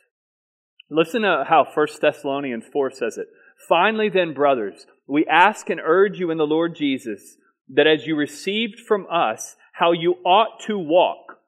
Listen 0.91 1.23
to 1.23 1.45
how 1.47 1.67
1 1.73 1.87
Thessalonians 2.01 2.65
4 2.73 2.91
says 2.91 3.19
it. 3.19 3.27
Finally, 3.69 4.09
then, 4.09 4.33
brothers, 4.33 4.87
we 5.07 5.27
ask 5.27 5.69
and 5.69 5.81
urge 5.85 6.19
you 6.19 6.31
in 6.31 6.39
the 6.39 6.47
Lord 6.47 6.75
Jesus 6.75 7.37
that 7.69 7.87
as 7.87 8.07
you 8.07 8.17
received 8.17 8.81
from 8.81 9.07
us 9.13 9.57
how 9.73 9.93
you 9.93 10.15
ought 10.25 10.61
to 10.67 10.79
walk, 10.79 11.39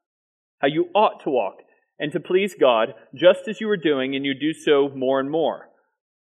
how 0.59 0.69
you 0.69 0.87
ought 0.95 1.23
to 1.25 1.31
walk, 1.31 1.61
and 2.01 2.11
to 2.13 2.19
please 2.19 2.57
God, 2.59 2.95
just 3.15 3.47
as 3.47 3.61
you 3.61 3.69
were 3.69 3.77
doing, 3.77 4.17
and 4.17 4.25
you 4.25 4.35
do 4.35 4.55
so 4.55 4.89
more 4.89 5.21
and 5.21 5.31
more. 5.31 5.69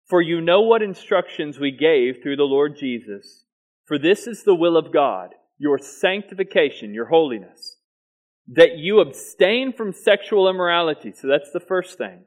For 0.06 0.22
you 0.22 0.42
know 0.42 0.62
what 0.62 0.82
instructions 0.82 1.58
we 1.58 1.72
gave 1.72 2.22
through 2.22 2.36
the 2.36 2.44
Lord 2.44 2.78
Jesus. 2.78 3.46
For 3.86 3.98
this 3.98 4.28
is 4.28 4.44
the 4.44 4.54
will 4.54 4.76
of 4.76 4.92
God, 4.92 5.30
your 5.58 5.80
sanctification, 5.80 6.94
your 6.94 7.06
holiness, 7.06 7.78
that 8.50 8.78
you 8.78 9.00
abstain 9.00 9.72
from 9.72 9.94
sexual 9.94 10.50
immorality. 10.50 11.14
So 11.14 11.28
that's 11.28 11.52
the 11.54 11.62
first 11.62 11.98
thing. 11.98 12.26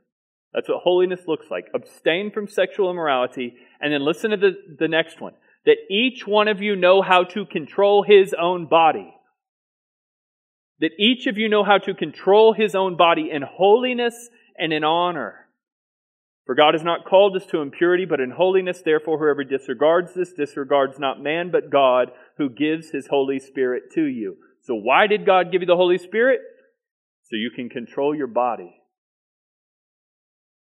That's 0.55 0.69
what 0.69 0.83
holiness 0.83 1.21
looks 1.27 1.47
like. 1.51 1.67
Abstain 1.75 2.31
from 2.31 2.49
sexual 2.49 2.91
immorality. 2.91 3.57
And 3.81 3.93
then 3.93 4.05
listen 4.05 4.31
to 4.31 4.37
the, 4.39 4.53
the 4.79 4.89
next 4.89 5.21
one. 5.21 5.35
That 5.67 5.77
each 5.91 6.27
one 6.27 6.49
of 6.49 6.63
you 6.63 6.77
know 6.77 7.03
how 7.03 7.25
to 7.25 7.45
control 7.45 8.05
his 8.05 8.35
own 8.41 8.67
body 8.67 9.13
that 10.85 11.03
each 11.03 11.27
of 11.27 11.39
you 11.39 11.49
know 11.49 11.65
how 11.65 11.79
to 11.79 11.95
control 11.95 12.53
his 12.53 12.75
own 12.75 12.95
body 12.95 13.31
in 13.33 13.41
holiness 13.41 14.29
and 14.59 14.71
in 14.71 14.85
honor. 14.85 15.47
For 16.45 16.55
God 16.55 16.75
has 16.75 16.85
not 16.85 17.07
called 17.07 17.35
us 17.37 17.47
to 17.47 17.63
impurity, 17.63 18.05
but 18.05 18.21
in 18.21 18.33
holiness. 18.33 18.83
Therefore, 18.85 19.19
whoever 19.19 19.45
disregards 19.45 20.13
this 20.13 20.35
disregards 20.35 20.99
not 20.99 21.23
man, 21.23 21.51
but 21.51 21.71
God, 21.71 22.11
who 22.37 22.51
gives 22.51 22.91
his 22.91 23.07
Holy 23.07 23.39
Spirit 23.39 23.85
to 23.95 24.05
you. 24.05 24.37
So, 24.61 24.75
why 24.75 25.07
did 25.07 25.25
God 25.25 25.51
give 25.51 25.63
you 25.63 25.67
the 25.67 25.75
Holy 25.75 25.97
Spirit? 25.97 26.41
So 27.23 27.37
you 27.37 27.51
can 27.57 27.71
control 27.71 28.15
your 28.15 28.27
body. 28.27 28.77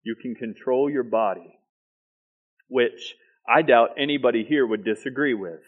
You 0.02 0.16
can 0.20 0.34
control 0.34 0.90
your 0.90 1.04
body, 1.04 1.60
which 2.66 3.14
I 3.48 3.62
doubt 3.62 3.90
anybody 3.96 4.44
here 4.48 4.66
would 4.66 4.84
disagree 4.84 5.34
with. 5.34 5.60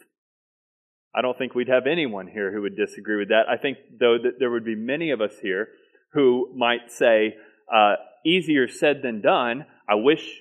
I 1.14 1.22
don't 1.22 1.36
think 1.36 1.54
we'd 1.54 1.68
have 1.68 1.86
anyone 1.86 2.28
here 2.28 2.52
who 2.52 2.62
would 2.62 2.76
disagree 2.76 3.16
with 3.16 3.28
that. 3.28 3.48
I 3.48 3.56
think, 3.56 3.78
though, 3.98 4.16
that 4.22 4.38
there 4.38 4.50
would 4.50 4.64
be 4.64 4.76
many 4.76 5.10
of 5.10 5.20
us 5.20 5.34
here 5.42 5.68
who 6.12 6.52
might 6.56 6.90
say, 6.90 7.34
uh, 7.72 7.94
easier 8.24 8.68
said 8.68 9.00
than 9.02 9.20
done. 9.20 9.66
I 9.88 9.96
wish 9.96 10.40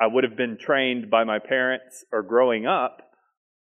I 0.00 0.06
would 0.06 0.24
have 0.24 0.36
been 0.36 0.58
trained 0.58 1.10
by 1.10 1.24
my 1.24 1.38
parents 1.38 2.04
or 2.12 2.22
growing 2.22 2.66
up 2.66 3.00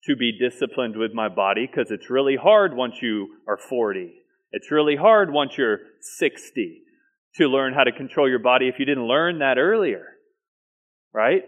to 0.04 0.16
be 0.16 0.38
disciplined 0.38 0.96
with 0.96 1.12
my 1.12 1.28
body 1.28 1.66
because 1.66 1.90
it's 1.90 2.10
really 2.10 2.36
hard 2.36 2.74
once 2.74 2.96
you 3.00 3.28
are 3.46 3.56
40. 3.56 4.12
It's 4.52 4.70
really 4.70 4.96
hard 4.96 5.32
once 5.32 5.56
you're 5.56 5.80
60 6.00 6.82
to 7.36 7.48
learn 7.48 7.74
how 7.74 7.84
to 7.84 7.92
control 7.92 8.28
your 8.28 8.38
body 8.38 8.68
if 8.68 8.78
you 8.78 8.84
didn't 8.84 9.06
learn 9.06 9.40
that 9.40 9.58
earlier. 9.58 10.04
Right? 11.12 11.42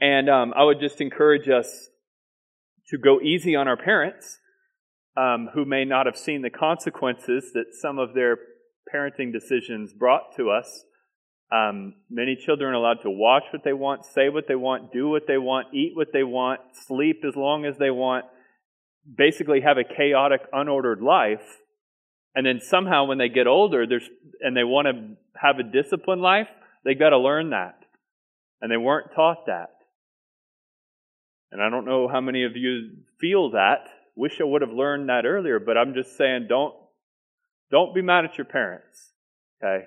And 0.00 0.28
um, 0.28 0.52
I 0.56 0.64
would 0.64 0.80
just 0.80 1.00
encourage 1.00 1.48
us 1.48 1.88
to 2.90 2.98
go 2.98 3.20
easy 3.20 3.56
on 3.56 3.68
our 3.68 3.76
parents 3.76 4.38
um, 5.16 5.48
who 5.54 5.64
may 5.64 5.84
not 5.84 6.06
have 6.06 6.16
seen 6.16 6.42
the 6.42 6.50
consequences 6.50 7.52
that 7.54 7.66
some 7.80 7.98
of 7.98 8.14
their 8.14 8.38
parenting 8.92 9.32
decisions 9.32 9.92
brought 9.92 10.36
to 10.36 10.50
us. 10.50 10.84
Um, 11.52 11.94
many 12.10 12.36
children 12.36 12.70
are 12.70 12.76
allowed 12.76 13.02
to 13.02 13.10
watch 13.10 13.44
what 13.52 13.62
they 13.64 13.72
want, 13.72 14.04
say 14.04 14.28
what 14.28 14.48
they 14.48 14.56
want, 14.56 14.92
do 14.92 15.08
what 15.08 15.26
they 15.26 15.38
want, 15.38 15.68
eat 15.72 15.92
what 15.94 16.08
they 16.12 16.24
want, 16.24 16.60
sleep 16.86 17.22
as 17.26 17.36
long 17.36 17.64
as 17.64 17.78
they 17.78 17.90
want, 17.90 18.24
basically 19.16 19.60
have 19.60 19.76
a 19.78 19.84
chaotic, 19.84 20.40
unordered 20.52 21.00
life. 21.00 21.58
And 22.34 22.44
then 22.44 22.60
somehow 22.60 23.04
when 23.04 23.18
they 23.18 23.28
get 23.28 23.46
older 23.46 23.86
there's, 23.86 24.08
and 24.40 24.56
they 24.56 24.64
want 24.64 24.88
to 24.88 25.16
have 25.40 25.58
a 25.58 25.62
disciplined 25.62 26.22
life, 26.22 26.48
they've 26.84 26.98
got 26.98 27.10
to 27.10 27.18
learn 27.18 27.50
that. 27.50 27.78
And 28.60 28.72
they 28.72 28.76
weren't 28.76 29.12
taught 29.14 29.46
that. 29.46 29.73
And 31.54 31.62
I 31.62 31.70
don't 31.70 31.84
know 31.84 32.08
how 32.08 32.20
many 32.20 32.42
of 32.42 32.56
you 32.56 32.90
feel 33.20 33.52
that. 33.52 33.86
Wish 34.16 34.40
I 34.40 34.44
would 34.44 34.62
have 34.62 34.72
learned 34.72 35.08
that 35.08 35.24
earlier, 35.24 35.60
but 35.60 35.78
I'm 35.78 35.94
just 35.94 36.16
saying 36.18 36.46
don't 36.48 36.74
don't 37.70 37.94
be 37.94 38.02
mad 38.02 38.24
at 38.24 38.36
your 38.36 38.44
parents. 38.44 39.12
Okay? 39.62 39.84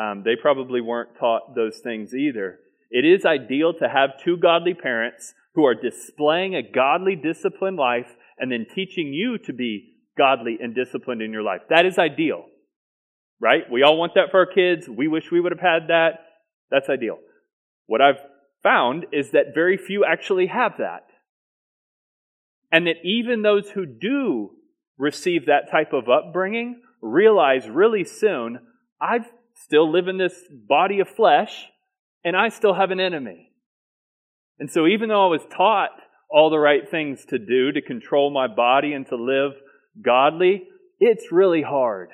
Um, 0.00 0.22
they 0.24 0.36
probably 0.40 0.80
weren't 0.80 1.18
taught 1.18 1.56
those 1.56 1.78
things 1.78 2.14
either. 2.14 2.60
It 2.92 3.04
is 3.04 3.26
ideal 3.26 3.74
to 3.74 3.88
have 3.88 4.22
two 4.24 4.36
godly 4.36 4.72
parents 4.72 5.34
who 5.56 5.66
are 5.66 5.74
displaying 5.74 6.54
a 6.54 6.62
godly, 6.62 7.16
disciplined 7.16 7.76
life 7.76 8.14
and 8.38 8.52
then 8.52 8.66
teaching 8.72 9.12
you 9.12 9.36
to 9.46 9.52
be 9.52 9.94
godly 10.16 10.58
and 10.62 10.76
disciplined 10.76 11.22
in 11.22 11.32
your 11.32 11.42
life. 11.42 11.62
That 11.70 11.86
is 11.86 11.98
ideal. 11.98 12.44
Right? 13.40 13.62
We 13.68 13.82
all 13.82 13.98
want 13.98 14.14
that 14.14 14.30
for 14.30 14.38
our 14.38 14.46
kids. 14.46 14.88
We 14.88 15.08
wish 15.08 15.32
we 15.32 15.40
would 15.40 15.50
have 15.50 15.60
had 15.60 15.88
that. 15.88 16.20
That's 16.70 16.88
ideal. 16.88 17.18
What 17.86 18.00
I've 18.00 18.20
found 18.62 19.06
is 19.12 19.30
that 19.30 19.54
very 19.54 19.76
few 19.76 20.04
actually 20.04 20.46
have 20.46 20.72
that. 20.78 21.06
And 22.72 22.86
that 22.86 22.96
even 23.04 23.42
those 23.42 23.70
who 23.70 23.84
do 23.86 24.50
receive 24.98 25.46
that 25.46 25.70
type 25.70 25.92
of 25.92 26.08
upbringing 26.08 26.82
realize 27.02 27.68
really 27.68 28.04
soon, 28.04 28.60
I 29.00 29.20
still 29.54 29.90
live 29.90 30.08
in 30.08 30.18
this 30.18 30.34
body 30.50 31.00
of 31.00 31.08
flesh, 31.08 31.66
and 32.24 32.36
I 32.36 32.48
still 32.48 32.74
have 32.74 32.90
an 32.90 33.00
enemy. 33.00 33.52
And 34.58 34.70
so 34.70 34.86
even 34.86 35.08
though 35.08 35.24
I 35.24 35.30
was 35.30 35.46
taught 35.50 35.90
all 36.30 36.50
the 36.50 36.58
right 36.58 36.88
things 36.88 37.24
to 37.26 37.38
do 37.38 37.72
to 37.72 37.82
control 37.82 38.30
my 38.30 38.46
body 38.46 38.92
and 38.92 39.06
to 39.08 39.16
live 39.16 39.52
godly, 40.00 40.64
it's 41.00 41.32
really 41.32 41.62
hard. 41.62 42.10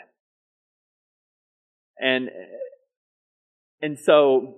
And, 1.98 2.30
and 3.82 3.98
so 3.98 4.56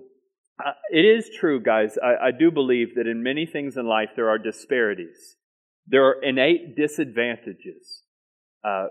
uh, 0.63 0.71
it 0.91 1.05
is 1.05 1.29
true, 1.39 1.61
guys. 1.61 1.97
I, 2.03 2.27
I 2.27 2.31
do 2.37 2.51
believe 2.51 2.95
that 2.95 3.07
in 3.07 3.23
many 3.23 3.45
things 3.45 3.77
in 3.77 3.87
life 3.87 4.09
there 4.15 4.29
are 4.29 4.37
disparities. 4.37 5.35
There 5.87 6.05
are 6.05 6.21
innate 6.21 6.75
disadvantages. 6.75 8.03
Uh, 8.63 8.87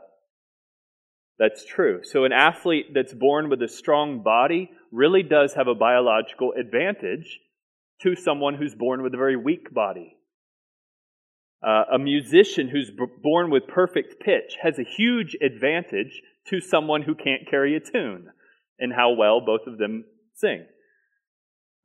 that's 1.38 1.64
true. 1.64 2.00
So 2.02 2.25
an 2.25 2.32
athlete 2.32 2.87
that's 2.94 3.14
born 3.14 3.48
with 3.48 3.62
a 3.62 3.68
strong 3.68 4.22
body 4.22 4.70
really 4.90 5.22
does 5.22 5.54
have 5.54 5.68
a 5.68 5.75
biological 5.75 6.52
advantage 6.58 7.38
to 8.02 8.16
someone 8.16 8.54
who's 8.54 8.75
born 8.75 9.02
with 9.02 9.14
a 9.14 9.18
very 9.18 9.37
weak 9.37 9.72
body. 9.72 10.16
Uh, 11.62 11.84
a 11.94 11.98
musician 11.98 12.68
who's 12.68 12.90
b- 12.90 13.04
born 13.22 13.50
with 13.50 13.66
perfect 13.66 14.20
pitch 14.20 14.56
has 14.62 14.78
a 14.78 14.84
huge 14.84 15.37
advantage 15.42 16.22
to 16.48 16.60
someone 16.60 17.02
who 17.02 17.14
can't 17.14 17.48
carry 17.50 17.76
a 17.76 17.80
tune 17.80 18.28
in 18.78 18.90
how 18.92 19.12
well 19.12 19.40
both 19.40 19.66
of 19.66 19.78
them 19.78 20.04
sing. 20.34 20.64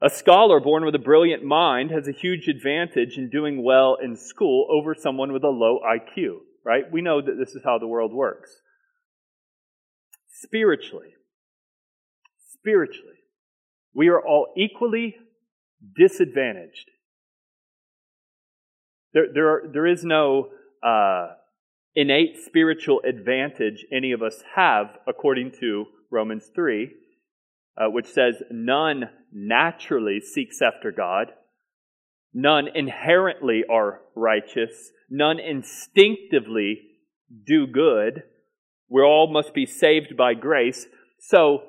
A 0.03 0.09
scholar 0.09 0.59
born 0.59 0.83
with 0.83 0.95
a 0.95 0.99
brilliant 0.99 1.45
mind 1.45 1.89
has 1.91 2.09
a 2.09 2.11
huge 2.11 2.49
advantage 2.49 3.17
in 3.17 3.29
doing 3.29 3.63
well 3.63 3.95
in 4.03 4.17
school 4.17 4.67
over 4.69 4.93
someone 4.93 5.31
with 5.31 5.45
a 5.45 5.47
low 5.47 5.79
IQ, 5.79 6.39
right? 6.65 6.83
We 6.91 7.01
know 7.01 7.21
that 7.21 7.37
this 7.39 7.55
is 7.55 7.61
how 7.63 7.79
the 7.79 7.87
world 7.87 8.11
works. 8.11 8.51
Spiritually, 10.27 11.13
spiritually, 12.51 13.15
we 13.95 14.09
are 14.09 14.19
all 14.19 14.47
equally 14.57 15.15
disadvantaged. 15.97 16.91
There, 19.13 19.27
there, 19.33 19.47
are, 19.47 19.63
there 19.71 19.87
is 19.87 20.03
no 20.03 20.49
uh, 20.85 21.27
innate 21.95 22.39
spiritual 22.45 22.99
advantage 23.07 23.85
any 23.89 24.11
of 24.11 24.21
us 24.21 24.43
have, 24.53 24.97
according 25.07 25.53
to 25.61 25.85
Romans 26.11 26.51
3 26.53 26.91
uh, 27.77 27.89
which 27.89 28.07
says, 28.07 28.41
None 28.51 29.09
naturally 29.31 30.19
seeks 30.19 30.61
after 30.61 30.91
God, 30.91 31.27
none 32.33 32.67
inherently 32.73 33.63
are 33.69 34.01
righteous, 34.15 34.91
none 35.09 35.39
instinctively 35.39 36.81
do 37.45 37.67
good. 37.67 38.23
We 38.89 39.01
all 39.01 39.31
must 39.31 39.53
be 39.53 39.65
saved 39.65 40.15
by 40.17 40.33
grace. 40.33 40.85
So, 41.19 41.63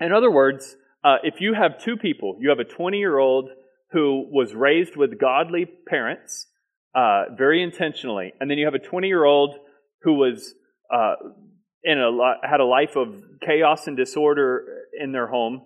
in 0.00 0.12
other 0.12 0.30
words, 0.30 0.76
uh, 1.04 1.16
if 1.22 1.40
you 1.40 1.54
have 1.54 1.82
two 1.82 1.96
people, 1.96 2.36
you 2.40 2.48
have 2.48 2.58
a 2.58 2.64
20 2.64 2.98
year 2.98 3.18
old 3.18 3.50
who 3.92 4.26
was 4.30 4.54
raised 4.54 4.96
with 4.96 5.18
godly 5.20 5.66
parents, 5.86 6.46
uh, 6.94 7.24
very 7.36 7.62
intentionally, 7.62 8.32
and 8.40 8.50
then 8.50 8.58
you 8.58 8.66
have 8.66 8.74
a 8.74 8.78
20 8.78 9.08
year 9.08 9.24
old 9.24 9.56
who 10.02 10.14
was 10.14 10.54
uh, 10.92 11.14
in 11.84 11.98
a 11.98 12.48
had 12.48 12.60
a 12.60 12.64
life 12.64 12.96
of 12.96 13.22
chaos 13.46 13.86
and 13.86 13.96
disorder 13.96 14.64
in 14.98 15.12
their 15.12 15.28
home, 15.28 15.62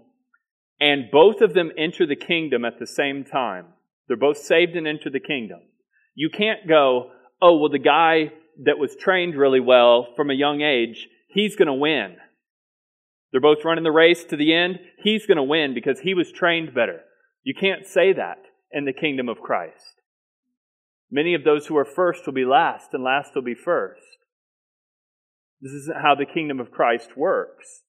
and 0.80 1.10
both 1.10 1.40
of 1.40 1.54
them 1.54 1.70
enter 1.78 2.06
the 2.06 2.16
kingdom 2.16 2.64
at 2.64 2.78
the 2.78 2.86
same 2.86 3.24
time. 3.24 3.66
They're 4.08 4.16
both 4.16 4.38
saved 4.38 4.76
and 4.76 4.86
enter 4.86 5.10
the 5.10 5.20
kingdom. 5.20 5.60
You 6.14 6.28
can't 6.28 6.68
go, 6.68 7.10
oh, 7.40 7.56
well, 7.58 7.70
the 7.70 7.78
guy 7.78 8.32
that 8.64 8.78
was 8.78 8.96
trained 8.96 9.34
really 9.34 9.60
well 9.60 10.08
from 10.16 10.30
a 10.30 10.34
young 10.34 10.60
age, 10.60 11.08
he's 11.28 11.56
going 11.56 11.68
to 11.68 11.74
win. 11.74 12.16
They're 13.30 13.40
both 13.40 13.64
running 13.64 13.84
the 13.84 13.90
race 13.90 14.24
to 14.24 14.36
the 14.36 14.52
end. 14.52 14.78
He's 15.02 15.26
going 15.26 15.38
to 15.38 15.42
win 15.42 15.72
because 15.72 16.00
he 16.00 16.12
was 16.12 16.30
trained 16.30 16.74
better. 16.74 17.00
You 17.42 17.54
can't 17.58 17.86
say 17.86 18.12
that 18.12 18.38
in 18.70 18.84
the 18.84 18.92
kingdom 18.92 19.28
of 19.28 19.40
Christ. 19.40 20.00
Many 21.10 21.34
of 21.34 21.44
those 21.44 21.66
who 21.66 21.76
are 21.76 21.84
first 21.84 22.26
will 22.26 22.34
be 22.34 22.44
last, 22.44 22.92
and 22.92 23.02
last 23.02 23.34
will 23.34 23.42
be 23.42 23.54
first. 23.54 24.11
This 25.62 25.72
isn't 25.72 26.02
how 26.02 26.14
the 26.14 26.26
kingdom 26.26 26.60
of 26.60 26.70
Christ 26.70 27.16
works. 27.16 27.82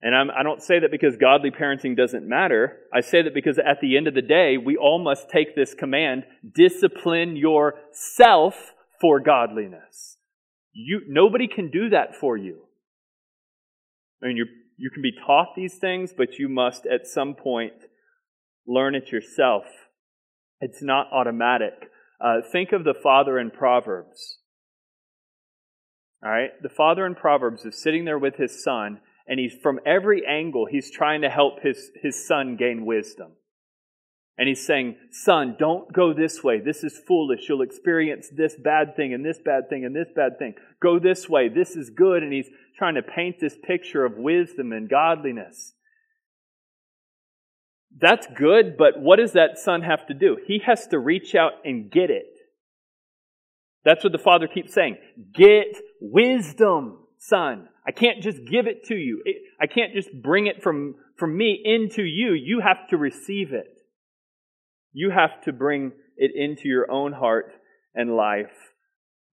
And 0.00 0.16
I'm, 0.16 0.30
I 0.30 0.42
do 0.42 0.48
not 0.48 0.62
say 0.62 0.78
that 0.80 0.90
because 0.90 1.16
godly 1.16 1.50
parenting 1.50 1.96
doesn't 1.96 2.26
matter. 2.26 2.78
I 2.94 3.00
say 3.00 3.22
that 3.22 3.34
because 3.34 3.58
at 3.58 3.80
the 3.80 3.96
end 3.96 4.08
of 4.08 4.14
the 4.14 4.22
day, 4.22 4.56
we 4.56 4.76
all 4.76 4.98
must 4.98 5.28
take 5.28 5.54
this 5.54 5.74
command 5.74 6.24
discipline 6.54 7.36
yourself 7.36 8.72
for 9.00 9.20
godliness. 9.20 10.16
You, 10.72 11.02
nobody 11.08 11.48
can 11.48 11.70
do 11.70 11.90
that 11.90 12.14
for 12.14 12.36
you. 12.36 12.62
I 14.22 14.26
mean, 14.26 14.36
you 14.36 14.46
you 14.78 14.90
can 14.90 15.02
be 15.02 15.12
taught 15.26 15.56
these 15.56 15.74
things, 15.74 16.14
but 16.16 16.38
you 16.38 16.48
must 16.48 16.86
at 16.86 17.06
some 17.06 17.34
point 17.34 17.72
learn 18.66 18.94
it 18.94 19.10
yourself. 19.10 19.64
It's 20.60 20.82
not 20.82 21.08
automatic. 21.12 21.90
Uh, 22.20 22.36
think 22.52 22.70
of 22.72 22.84
the 22.84 22.94
father 22.94 23.40
in 23.40 23.50
Proverbs. 23.50 24.38
All 26.22 26.30
right? 26.30 26.50
The 26.62 26.68
father 26.68 27.06
in 27.06 27.14
Proverbs 27.14 27.64
is 27.64 27.80
sitting 27.80 28.04
there 28.04 28.18
with 28.18 28.36
his 28.36 28.62
son, 28.62 29.00
and 29.26 29.38
he's 29.38 29.54
from 29.62 29.80
every 29.86 30.26
angle, 30.26 30.66
he's 30.70 30.90
trying 30.90 31.22
to 31.22 31.30
help 31.30 31.62
his, 31.62 31.90
his 32.02 32.26
son 32.26 32.56
gain 32.56 32.86
wisdom. 32.86 33.32
And 34.38 34.46
he's 34.48 34.64
saying, 34.64 34.96
Son, 35.10 35.56
don't 35.58 35.92
go 35.92 36.14
this 36.14 36.44
way. 36.44 36.60
This 36.60 36.84
is 36.84 37.00
foolish. 37.08 37.48
You'll 37.48 37.62
experience 37.62 38.28
this 38.34 38.54
bad 38.54 38.94
thing 38.94 39.12
and 39.12 39.24
this 39.24 39.40
bad 39.44 39.68
thing 39.68 39.84
and 39.84 39.94
this 39.94 40.08
bad 40.14 40.38
thing. 40.38 40.54
Go 40.80 41.00
this 41.00 41.28
way. 41.28 41.48
This 41.48 41.74
is 41.74 41.90
good. 41.90 42.22
And 42.22 42.32
he's 42.32 42.48
trying 42.78 42.94
to 42.94 43.02
paint 43.02 43.40
this 43.40 43.56
picture 43.60 44.04
of 44.04 44.16
wisdom 44.16 44.70
and 44.70 44.88
godliness. 44.88 45.74
That's 48.00 48.28
good, 48.36 48.76
but 48.76 49.00
what 49.00 49.16
does 49.16 49.32
that 49.32 49.58
son 49.58 49.82
have 49.82 50.06
to 50.06 50.14
do? 50.14 50.36
He 50.46 50.60
has 50.64 50.86
to 50.88 51.00
reach 51.00 51.34
out 51.34 51.52
and 51.64 51.90
get 51.90 52.10
it. 52.10 52.32
That's 53.84 54.04
what 54.04 54.12
the 54.12 54.18
father 54.18 54.46
keeps 54.46 54.72
saying. 54.72 54.98
Get 55.34 55.76
wisdom, 56.00 56.98
son. 57.18 57.68
I 57.86 57.92
can't 57.92 58.22
just 58.22 58.38
give 58.50 58.66
it 58.66 58.84
to 58.84 58.94
you. 58.94 59.22
I 59.60 59.66
can't 59.66 59.94
just 59.94 60.10
bring 60.22 60.46
it 60.46 60.62
from, 60.62 60.96
from 61.16 61.36
me 61.36 61.60
into 61.64 62.02
you. 62.02 62.32
You 62.32 62.60
have 62.60 62.88
to 62.90 62.96
receive 62.96 63.52
it. 63.52 63.78
You 64.92 65.10
have 65.10 65.42
to 65.44 65.52
bring 65.52 65.92
it 66.16 66.32
into 66.34 66.68
your 66.68 66.90
own 66.90 67.12
heart 67.12 67.52
and 67.94 68.14
life. 68.14 68.74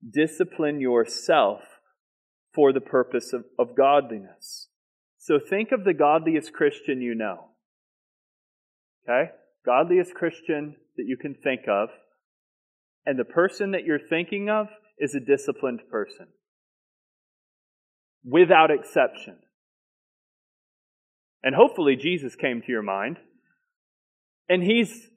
Discipline 0.08 0.80
yourself 0.80 1.60
for 2.54 2.72
the 2.72 2.80
purpose 2.80 3.32
of, 3.32 3.44
of 3.58 3.76
godliness. 3.76 4.68
So 5.18 5.38
think 5.38 5.72
of 5.72 5.84
the 5.84 5.94
godliest 5.94 6.52
Christian 6.52 7.02
you 7.02 7.14
know. 7.14 7.48
Okay? 9.04 9.32
Godliest 9.64 10.14
Christian 10.14 10.76
that 10.96 11.04
you 11.06 11.16
can 11.16 11.34
think 11.34 11.62
of. 11.68 11.88
And 13.04 13.18
the 13.18 13.24
person 13.24 13.72
that 13.72 13.84
you're 13.84 13.98
thinking 13.98 14.48
of 14.48 14.68
is 14.98 15.14
a 15.14 15.20
disciplined 15.20 15.80
person 15.90 16.28
without 18.26 18.70
exception. 18.70 19.36
And 21.42 21.54
hopefully, 21.54 21.94
Jesus 21.96 22.34
came 22.34 22.60
to 22.60 22.72
your 22.72 22.82
mind, 22.82 23.18
and 24.48 24.62
he's 24.62 25.08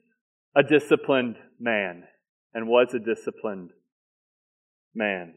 a 0.56 0.62
disciplined 0.62 1.38
man 1.60 2.04
and 2.54 2.68
was 2.68 2.94
a 2.94 3.00
disciplined 3.00 3.72
man. 4.94 5.34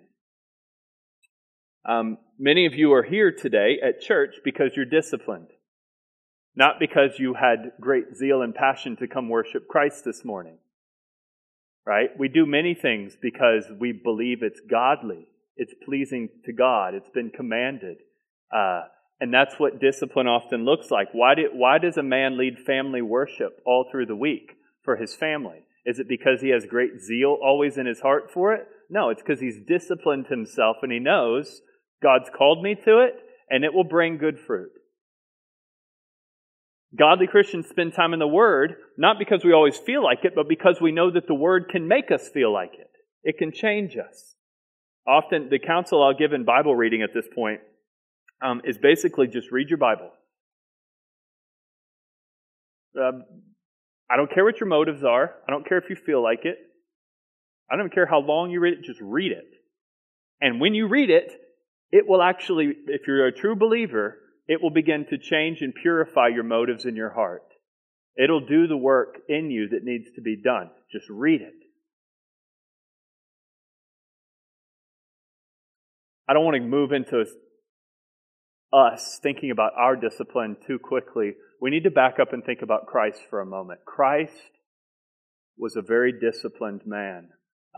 Um, 1.88 2.18
many 2.38 2.66
of 2.66 2.74
you 2.74 2.92
are 2.92 3.02
here 3.02 3.32
today 3.32 3.78
at 3.82 4.00
church 4.00 4.36
because 4.44 4.72
you're 4.76 4.84
disciplined, 4.84 5.48
not 6.54 6.76
because 6.78 7.18
you 7.18 7.34
had 7.34 7.72
great 7.80 8.14
zeal 8.14 8.42
and 8.42 8.54
passion 8.54 8.96
to 8.96 9.08
come 9.08 9.28
worship 9.28 9.66
Christ 9.66 10.04
this 10.04 10.24
morning. 10.24 10.58
Right? 11.84 12.10
We 12.16 12.28
do 12.28 12.46
many 12.46 12.74
things 12.74 13.16
because 13.20 13.64
we 13.76 13.90
believe 13.92 14.42
it's 14.42 14.60
godly. 14.60 15.26
It's 15.56 15.74
pleasing 15.84 16.28
to 16.46 16.52
God. 16.52 16.94
It's 16.94 17.10
been 17.10 17.30
commanded. 17.30 17.98
Uh, 18.54 18.82
and 19.20 19.32
that's 19.32 19.54
what 19.58 19.80
discipline 19.80 20.26
often 20.26 20.64
looks 20.64 20.90
like. 20.90 21.08
Why, 21.12 21.34
do, 21.34 21.48
why 21.52 21.78
does 21.78 21.96
a 21.96 22.02
man 22.02 22.36
lead 22.36 22.58
family 22.66 23.02
worship 23.02 23.60
all 23.64 23.86
through 23.90 24.06
the 24.06 24.16
week 24.16 24.52
for 24.84 24.96
his 24.96 25.14
family? 25.14 25.64
Is 25.84 25.98
it 25.98 26.08
because 26.08 26.40
he 26.40 26.50
has 26.50 26.66
great 26.66 27.00
zeal 27.00 27.38
always 27.42 27.76
in 27.76 27.86
his 27.86 28.00
heart 28.00 28.30
for 28.32 28.52
it? 28.52 28.66
No, 28.90 29.10
it's 29.10 29.22
because 29.22 29.40
he's 29.40 29.58
disciplined 29.66 30.26
himself 30.26 30.78
and 30.82 30.92
he 30.92 30.98
knows 30.98 31.60
God's 32.02 32.30
called 32.36 32.62
me 32.62 32.74
to 32.84 32.98
it 32.98 33.14
and 33.48 33.64
it 33.64 33.72
will 33.72 33.84
bring 33.84 34.18
good 34.18 34.38
fruit. 34.38 34.70
Godly 36.98 37.26
Christians 37.26 37.68
spend 37.68 37.94
time 37.94 38.12
in 38.12 38.18
the 38.18 38.26
Word, 38.26 38.74
not 38.98 39.18
because 39.18 39.44
we 39.44 39.52
always 39.52 39.78
feel 39.78 40.02
like 40.02 40.24
it, 40.24 40.34
but 40.34 40.48
because 40.48 40.78
we 40.80 40.92
know 40.92 41.10
that 41.10 41.26
the 41.26 41.34
Word 41.34 41.68
can 41.70 41.88
make 41.88 42.10
us 42.10 42.28
feel 42.28 42.52
like 42.52 42.74
it. 42.74 42.90
It 43.22 43.38
can 43.38 43.50
change 43.52 43.96
us. 43.96 44.34
Often, 45.06 45.48
the 45.50 45.58
counsel 45.58 46.02
I'll 46.02 46.16
give 46.16 46.32
in 46.32 46.44
Bible 46.44 46.74
reading 46.74 47.02
at 47.02 47.12
this 47.12 47.26
point 47.34 47.60
um, 48.40 48.62
is 48.64 48.78
basically 48.78 49.26
just 49.26 49.50
read 49.50 49.68
your 49.68 49.78
Bible. 49.78 50.10
Um, 52.96 53.24
I 54.10 54.16
don't 54.16 54.32
care 54.32 54.44
what 54.44 54.60
your 54.60 54.68
motives 54.68 55.02
are. 55.02 55.34
I 55.48 55.50
don't 55.50 55.66
care 55.66 55.78
if 55.78 55.88
you 55.88 55.96
feel 55.96 56.22
like 56.22 56.44
it. 56.44 56.58
I 57.70 57.76
don't 57.76 57.92
care 57.92 58.06
how 58.06 58.20
long 58.20 58.50
you 58.50 58.60
read 58.60 58.74
it, 58.74 58.84
just 58.84 59.00
read 59.00 59.32
it. 59.32 59.48
And 60.40 60.60
when 60.60 60.74
you 60.74 60.88
read 60.88 61.08
it, 61.08 61.32
it 61.90 62.06
will 62.06 62.22
actually, 62.22 62.74
if 62.88 63.06
you're 63.06 63.26
a 63.26 63.32
true 63.32 63.56
believer, 63.56 64.18
it 64.46 64.62
will 64.62 64.70
begin 64.70 65.06
to 65.08 65.18
change 65.18 65.62
and 65.62 65.74
purify 65.74 66.28
your 66.28 66.42
motives 66.42 66.84
in 66.84 66.96
your 66.96 67.10
heart. 67.10 67.44
It'll 68.16 68.44
do 68.44 68.66
the 68.66 68.76
work 68.76 69.18
in 69.28 69.50
you 69.50 69.68
that 69.70 69.84
needs 69.84 70.10
to 70.16 70.20
be 70.20 70.36
done. 70.36 70.70
Just 70.90 71.08
read 71.08 71.40
it. 71.40 71.54
I 76.28 76.32
don't 76.32 76.44
want 76.44 76.56
to 76.56 76.62
move 76.62 76.92
into 76.92 77.24
us 78.72 79.18
thinking 79.22 79.50
about 79.50 79.72
our 79.76 79.96
discipline 79.96 80.56
too 80.66 80.78
quickly. 80.78 81.34
We 81.60 81.70
need 81.70 81.84
to 81.84 81.90
back 81.90 82.18
up 82.20 82.32
and 82.32 82.44
think 82.44 82.62
about 82.62 82.86
Christ 82.86 83.20
for 83.28 83.40
a 83.40 83.46
moment. 83.46 83.80
Christ 83.84 84.32
was 85.56 85.76
a 85.76 85.82
very 85.82 86.12
disciplined 86.12 86.82
man. 86.86 87.28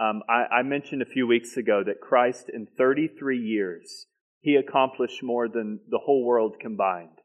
Um, 0.01 0.23
I, 0.29 0.59
I 0.59 0.63
mentioned 0.63 1.03
a 1.03 1.07
few 1.07 1.27
weeks 1.27 1.57
ago 1.57 1.83
that 1.85 2.01
Christ, 2.01 2.47
in 2.53 2.67
33 2.77 3.39
years, 3.39 4.07
he 4.41 4.57
accomplished 4.57 5.23
more 5.23 5.49
than 5.49 5.81
the 5.89 6.01
whole 6.05 6.25
world 6.25 6.57
combined. 6.61 7.19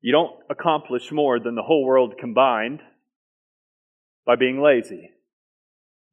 You 0.00 0.12
don't 0.12 0.32
accomplish 0.50 1.10
more 1.10 1.40
than 1.40 1.54
the 1.54 1.62
whole 1.62 1.84
world 1.84 2.16
combined 2.20 2.80
by 4.26 4.36
being 4.36 4.60
lazy. 4.60 5.10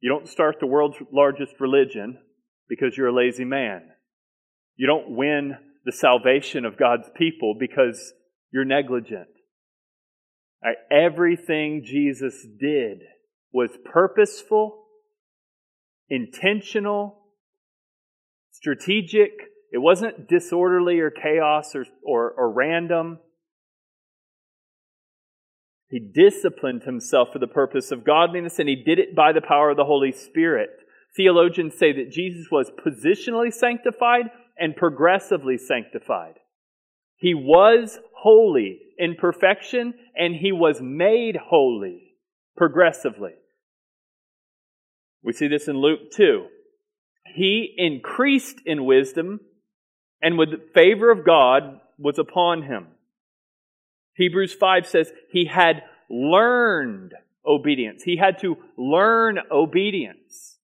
You 0.02 0.10
don't 0.10 0.28
start 0.28 0.56
the 0.58 0.66
world's 0.66 0.96
largest 1.12 1.54
religion 1.60 2.18
because 2.68 2.96
you're 2.96 3.08
a 3.08 3.14
lazy 3.14 3.44
man. 3.44 3.82
You 4.76 4.88
don't 4.88 5.16
win 5.16 5.56
the 5.84 5.92
salvation 5.92 6.64
of 6.64 6.76
God's 6.76 7.08
people 7.16 7.54
because 7.58 8.12
you're 8.52 8.64
negligent. 8.64 9.28
Right? 10.62 10.76
Everything 10.90 11.84
Jesus 11.84 12.44
did 12.58 12.98
was 13.52 13.70
purposeful, 13.84 14.86
intentional, 16.10 17.20
strategic. 18.50 19.30
It 19.70 19.78
wasn't 19.78 20.28
disorderly 20.28 20.98
or 20.98 21.10
chaos 21.10 21.76
or, 21.76 21.86
or, 22.04 22.32
or 22.32 22.52
random. 22.52 23.20
He 25.92 25.98
disciplined 25.98 26.84
himself 26.84 27.34
for 27.34 27.38
the 27.38 27.46
purpose 27.46 27.92
of 27.92 28.02
godliness, 28.02 28.58
and 28.58 28.66
he 28.66 28.76
did 28.76 28.98
it 28.98 29.14
by 29.14 29.32
the 29.32 29.42
power 29.42 29.68
of 29.68 29.76
the 29.76 29.84
Holy 29.84 30.10
Spirit. 30.10 30.70
Theologians 31.14 31.76
say 31.76 31.92
that 31.92 32.10
Jesus 32.10 32.46
was 32.50 32.70
positionally 32.70 33.52
sanctified 33.52 34.30
and 34.58 34.74
progressively 34.74 35.58
sanctified. 35.58 36.36
He 37.18 37.34
was 37.34 37.98
holy 38.16 38.80
in 38.96 39.16
perfection, 39.16 39.92
and 40.16 40.34
he 40.34 40.50
was 40.50 40.80
made 40.80 41.36
holy 41.36 42.14
progressively. 42.56 43.34
We 45.22 45.34
see 45.34 45.46
this 45.46 45.68
in 45.68 45.76
Luke 45.76 46.10
2. 46.16 46.46
He 47.34 47.74
increased 47.76 48.62
in 48.64 48.86
wisdom, 48.86 49.40
and 50.22 50.38
with 50.38 50.52
the 50.52 50.66
favor 50.72 51.10
of 51.10 51.26
God 51.26 51.80
was 51.98 52.18
upon 52.18 52.62
him. 52.62 52.86
Hebrews 54.14 54.54
5 54.54 54.86
says 54.86 55.12
he 55.30 55.46
had 55.46 55.82
learned 56.10 57.12
obedience. 57.46 58.02
He 58.02 58.16
had 58.16 58.38
to 58.40 58.56
learn 58.76 59.38
obedience. 59.50 60.58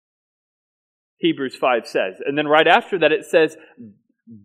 Hebrews 1.18 1.56
5 1.56 1.86
says. 1.86 2.14
And 2.24 2.36
then 2.38 2.46
right 2.46 2.68
after 2.68 2.98
that 2.98 3.12
it 3.12 3.24
says, 3.24 3.56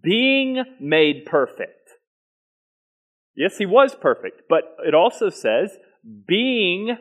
being 0.01 0.63
made 0.79 1.25
perfect. 1.25 1.91
Yes, 3.35 3.57
he 3.57 3.65
was 3.65 3.95
perfect, 3.95 4.43
but 4.47 4.77
it 4.85 4.93
also 4.93 5.29
says, 5.29 5.77
being 6.27 6.95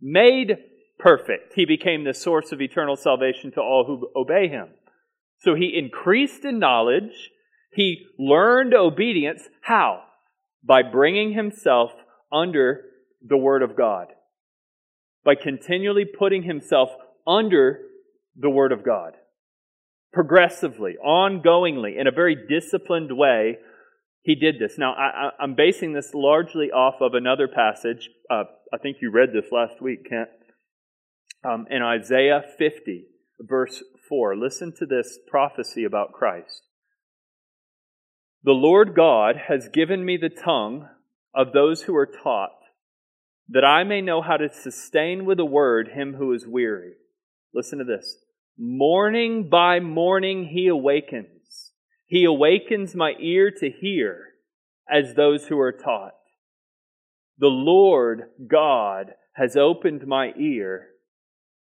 made 0.00 0.58
perfect. 0.98 1.54
He 1.54 1.64
became 1.64 2.04
the 2.04 2.14
source 2.14 2.52
of 2.52 2.60
eternal 2.60 2.96
salvation 2.96 3.52
to 3.52 3.60
all 3.60 3.84
who 3.86 4.10
obey 4.20 4.48
him. 4.48 4.68
So 5.38 5.54
he 5.54 5.76
increased 5.76 6.44
in 6.44 6.58
knowledge. 6.58 7.30
He 7.72 8.06
learned 8.18 8.74
obedience. 8.74 9.48
How? 9.62 10.02
By 10.64 10.82
bringing 10.82 11.32
himself 11.32 11.90
under 12.32 12.82
the 13.26 13.36
Word 13.36 13.62
of 13.62 13.76
God. 13.76 14.08
By 15.24 15.34
continually 15.34 16.04
putting 16.04 16.42
himself 16.42 16.90
under 17.26 17.80
the 18.36 18.50
Word 18.50 18.72
of 18.72 18.84
God. 18.84 19.14
Progressively, 20.12 20.94
ongoingly, 21.04 21.98
in 21.98 22.06
a 22.06 22.12
very 22.12 22.36
disciplined 22.48 23.16
way, 23.16 23.58
he 24.22 24.34
did 24.34 24.58
this. 24.58 24.74
Now, 24.78 24.92
I, 24.92 25.30
am 25.42 25.54
basing 25.54 25.92
this 25.92 26.14
largely 26.14 26.70
off 26.70 27.00
of 27.00 27.14
another 27.14 27.48
passage. 27.48 28.08
Uh, 28.30 28.44
I 28.72 28.78
think 28.78 28.98
you 29.00 29.10
read 29.10 29.30
this 29.32 29.50
last 29.50 29.80
week, 29.80 30.08
Kent. 30.08 30.28
Um, 31.44 31.66
in 31.70 31.82
Isaiah 31.82 32.42
50, 32.56 33.06
verse 33.40 33.82
4. 34.08 34.36
Listen 34.36 34.72
to 34.78 34.86
this 34.86 35.18
prophecy 35.28 35.84
about 35.84 36.12
Christ. 36.12 36.62
The 38.44 38.52
Lord 38.52 38.94
God 38.96 39.36
has 39.48 39.68
given 39.68 40.04
me 40.04 40.16
the 40.16 40.28
tongue 40.28 40.88
of 41.34 41.52
those 41.52 41.82
who 41.82 41.94
are 41.94 42.06
taught, 42.06 42.58
that 43.48 43.64
I 43.64 43.84
may 43.84 44.00
know 44.00 44.20
how 44.20 44.36
to 44.36 44.52
sustain 44.52 45.24
with 45.24 45.38
a 45.38 45.44
word 45.44 45.90
him 45.94 46.14
who 46.14 46.32
is 46.32 46.46
weary. 46.46 46.94
Listen 47.54 47.78
to 47.78 47.84
this. 47.84 48.18
Morning 48.58 49.48
by 49.48 49.78
morning 49.78 50.46
he 50.46 50.66
awakens. 50.66 51.72
He 52.06 52.24
awakens 52.24 52.94
my 52.94 53.14
ear 53.20 53.50
to 53.50 53.70
hear 53.70 54.26
as 54.90 55.14
those 55.14 55.46
who 55.46 55.58
are 55.60 55.72
taught. 55.72 56.12
The 57.38 57.46
Lord 57.46 58.24
God 58.46 59.12
has 59.34 59.56
opened 59.56 60.06
my 60.06 60.32
ear, 60.38 60.88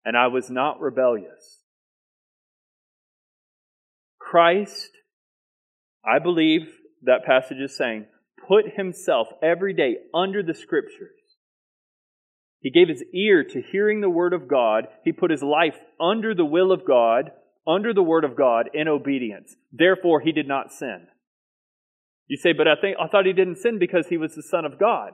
and 0.06 0.18
I 0.18 0.28
was 0.28 0.50
not 0.50 0.80
rebellious. 0.80 1.64
Christ, 4.20 4.90
I 6.08 6.20
believe 6.20 6.68
that 7.04 7.26
passage 7.26 7.58
is 7.58 7.76
saying, 7.76 8.06
put 8.48 8.76
himself 8.76 9.28
every 9.44 9.74
day 9.74 9.98
under 10.14 10.42
the 10.42 10.54
scriptures. 10.54 11.12
He 12.60 12.72
gave 12.72 12.88
his 12.88 13.04
ear 13.14 13.44
to 13.44 13.62
hearing 13.62 14.02
the 14.02 14.10
word 14.10 14.34
of 14.34 14.48
God. 14.48 14.88
He 15.04 15.12
put 15.12 15.32
his 15.32 15.44
life 15.44 15.76
under 16.00 16.34
the 16.34 16.46
will 16.46 16.72
of 16.72 16.86
God, 16.86 17.32
under 17.68 17.94
the 17.94 18.04
word 18.04 18.24
of 18.24 18.36
God 18.36 18.70
in 18.74 18.88
obedience. 18.88 19.56
Therefore, 19.72 20.22
he 20.22 20.32
did 20.32 20.48
not 20.48 20.72
sin. 20.72 21.08
You 22.28 22.38
say, 22.38 22.54
but 22.54 22.68
I 22.68 22.76
think 22.80 22.98
I 23.00 23.08
thought 23.08 23.26
he 23.26 23.34
didn't 23.34 23.58
sin 23.58 23.80
because 23.80 24.08
he 24.08 24.18
was 24.18 24.36
the 24.36 24.44
son 24.44 24.66
of 24.66 24.80
God. 24.80 25.14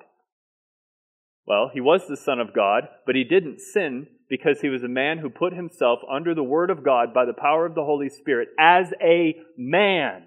Well, 1.46 1.70
he 1.74 1.82
was 1.82 2.08
the 2.08 2.18
son 2.18 2.40
of 2.40 2.56
God, 2.56 2.84
but 3.06 3.16
he 3.16 3.24
didn't 3.24 3.60
sin 3.60 4.08
because 4.30 4.62
he 4.62 4.70
was 4.70 4.82
a 4.84 4.88
man 4.88 5.18
who 5.20 5.30
put 5.30 5.54
himself 5.54 6.00
under 6.10 6.34
the 6.34 6.44
word 6.44 6.70
of 6.70 6.84
God 6.84 7.14
by 7.14 7.26
the 7.26 7.34
power 7.34 7.66
of 7.66 7.76
the 7.76 7.84
Holy 7.84 8.10
Spirit 8.10 8.50
as 8.58 8.94
a 9.02 9.36
man 9.58 10.24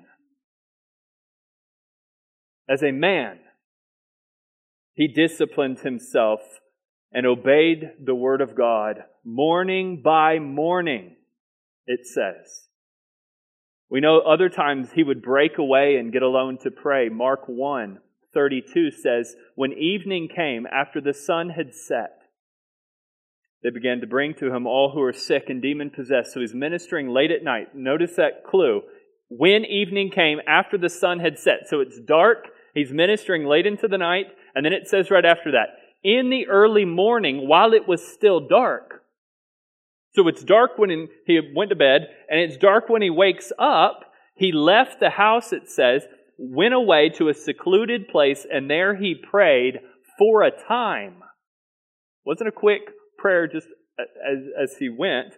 as 2.68 2.82
a 2.82 2.92
man. 2.92 3.38
He 4.94 5.08
disciplined 5.08 5.80
himself 5.80 6.40
and 7.12 7.26
obeyed 7.26 7.92
the 8.02 8.14
word 8.14 8.40
of 8.40 8.56
God 8.56 9.04
morning 9.24 10.00
by 10.02 10.38
morning, 10.38 11.16
it 11.86 12.06
says. 12.06 12.66
We 13.88 14.00
know 14.00 14.20
other 14.20 14.48
times 14.48 14.92
he 14.92 15.02
would 15.02 15.22
break 15.22 15.58
away 15.58 15.96
and 15.96 16.12
get 16.12 16.22
alone 16.22 16.58
to 16.62 16.70
pray. 16.70 17.08
Mark 17.08 17.42
1 17.46 18.00
32 18.34 18.90
says, 18.90 19.34
When 19.54 19.72
evening 19.72 20.28
came, 20.34 20.66
after 20.66 21.00
the 21.00 21.14
sun 21.14 21.50
had 21.50 21.74
set, 21.74 22.18
they 23.62 23.70
began 23.70 24.00
to 24.00 24.06
bring 24.06 24.34
to 24.34 24.54
him 24.54 24.66
all 24.66 24.92
who 24.92 25.00
were 25.00 25.12
sick 25.12 25.44
and 25.48 25.62
demon 25.62 25.90
possessed. 25.90 26.32
So 26.32 26.40
he's 26.40 26.54
ministering 26.54 27.08
late 27.08 27.30
at 27.30 27.42
night. 27.42 27.74
Notice 27.74 28.14
that 28.16 28.44
clue. 28.44 28.82
When 29.28 29.64
evening 29.64 30.10
came, 30.10 30.38
after 30.46 30.76
the 30.76 30.90
sun 30.90 31.20
had 31.20 31.38
set. 31.38 31.68
So 31.68 31.80
it's 31.80 31.98
dark 31.98 32.48
He's 32.76 32.92
ministering 32.92 33.46
late 33.46 33.64
into 33.64 33.88
the 33.88 33.96
night, 33.96 34.26
and 34.54 34.62
then 34.62 34.74
it 34.74 34.86
says 34.86 35.10
right 35.10 35.24
after 35.24 35.52
that, 35.52 35.68
in 36.04 36.28
the 36.28 36.46
early 36.46 36.84
morning 36.84 37.48
while 37.48 37.72
it 37.72 37.88
was 37.88 38.06
still 38.06 38.46
dark. 38.46 39.02
So 40.12 40.28
it's 40.28 40.44
dark 40.44 40.72
when 40.76 41.08
he 41.26 41.40
went 41.56 41.70
to 41.70 41.76
bed, 41.76 42.02
and 42.28 42.38
it's 42.38 42.58
dark 42.58 42.90
when 42.90 43.00
he 43.00 43.08
wakes 43.08 43.50
up. 43.58 44.00
He 44.34 44.52
left 44.52 45.00
the 45.00 45.08
house, 45.08 45.54
it 45.54 45.70
says, 45.70 46.02
went 46.38 46.74
away 46.74 47.08
to 47.16 47.30
a 47.30 47.34
secluded 47.34 48.08
place, 48.08 48.46
and 48.50 48.68
there 48.68 48.94
he 48.94 49.14
prayed 49.14 49.78
for 50.18 50.42
a 50.42 50.50
time. 50.50 51.22
Wasn't 52.26 52.48
a 52.48 52.52
quick 52.52 52.82
prayer 53.18 53.46
just 53.46 53.68
as, 53.98 54.38
as 54.62 54.76
he 54.78 54.90
went. 54.90 55.32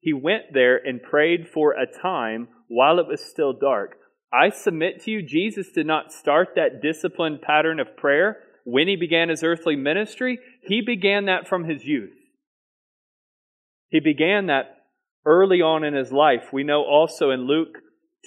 He 0.00 0.12
went 0.12 0.52
there 0.52 0.76
and 0.76 1.02
prayed 1.02 1.48
for 1.48 1.72
a 1.72 1.86
time 1.86 2.48
while 2.68 2.98
it 2.98 3.06
was 3.06 3.24
still 3.24 3.54
dark. 3.54 3.96
I 4.32 4.48
submit 4.48 5.02
to 5.04 5.10
you, 5.10 5.22
Jesus 5.22 5.70
did 5.70 5.86
not 5.86 6.12
start 6.12 6.50
that 6.56 6.80
disciplined 6.80 7.42
pattern 7.42 7.78
of 7.78 7.96
prayer 7.96 8.38
when 8.64 8.88
he 8.88 8.96
began 8.96 9.28
his 9.28 9.42
earthly 9.42 9.76
ministry. 9.76 10.38
He 10.62 10.80
began 10.80 11.26
that 11.26 11.46
from 11.46 11.64
his 11.64 11.84
youth. 11.84 12.16
He 13.88 14.00
began 14.00 14.46
that 14.46 14.86
early 15.26 15.60
on 15.60 15.84
in 15.84 15.94
his 15.94 16.12
life. 16.12 16.52
We 16.52 16.64
know 16.64 16.82
also 16.82 17.30
in 17.30 17.46
Luke 17.46 17.78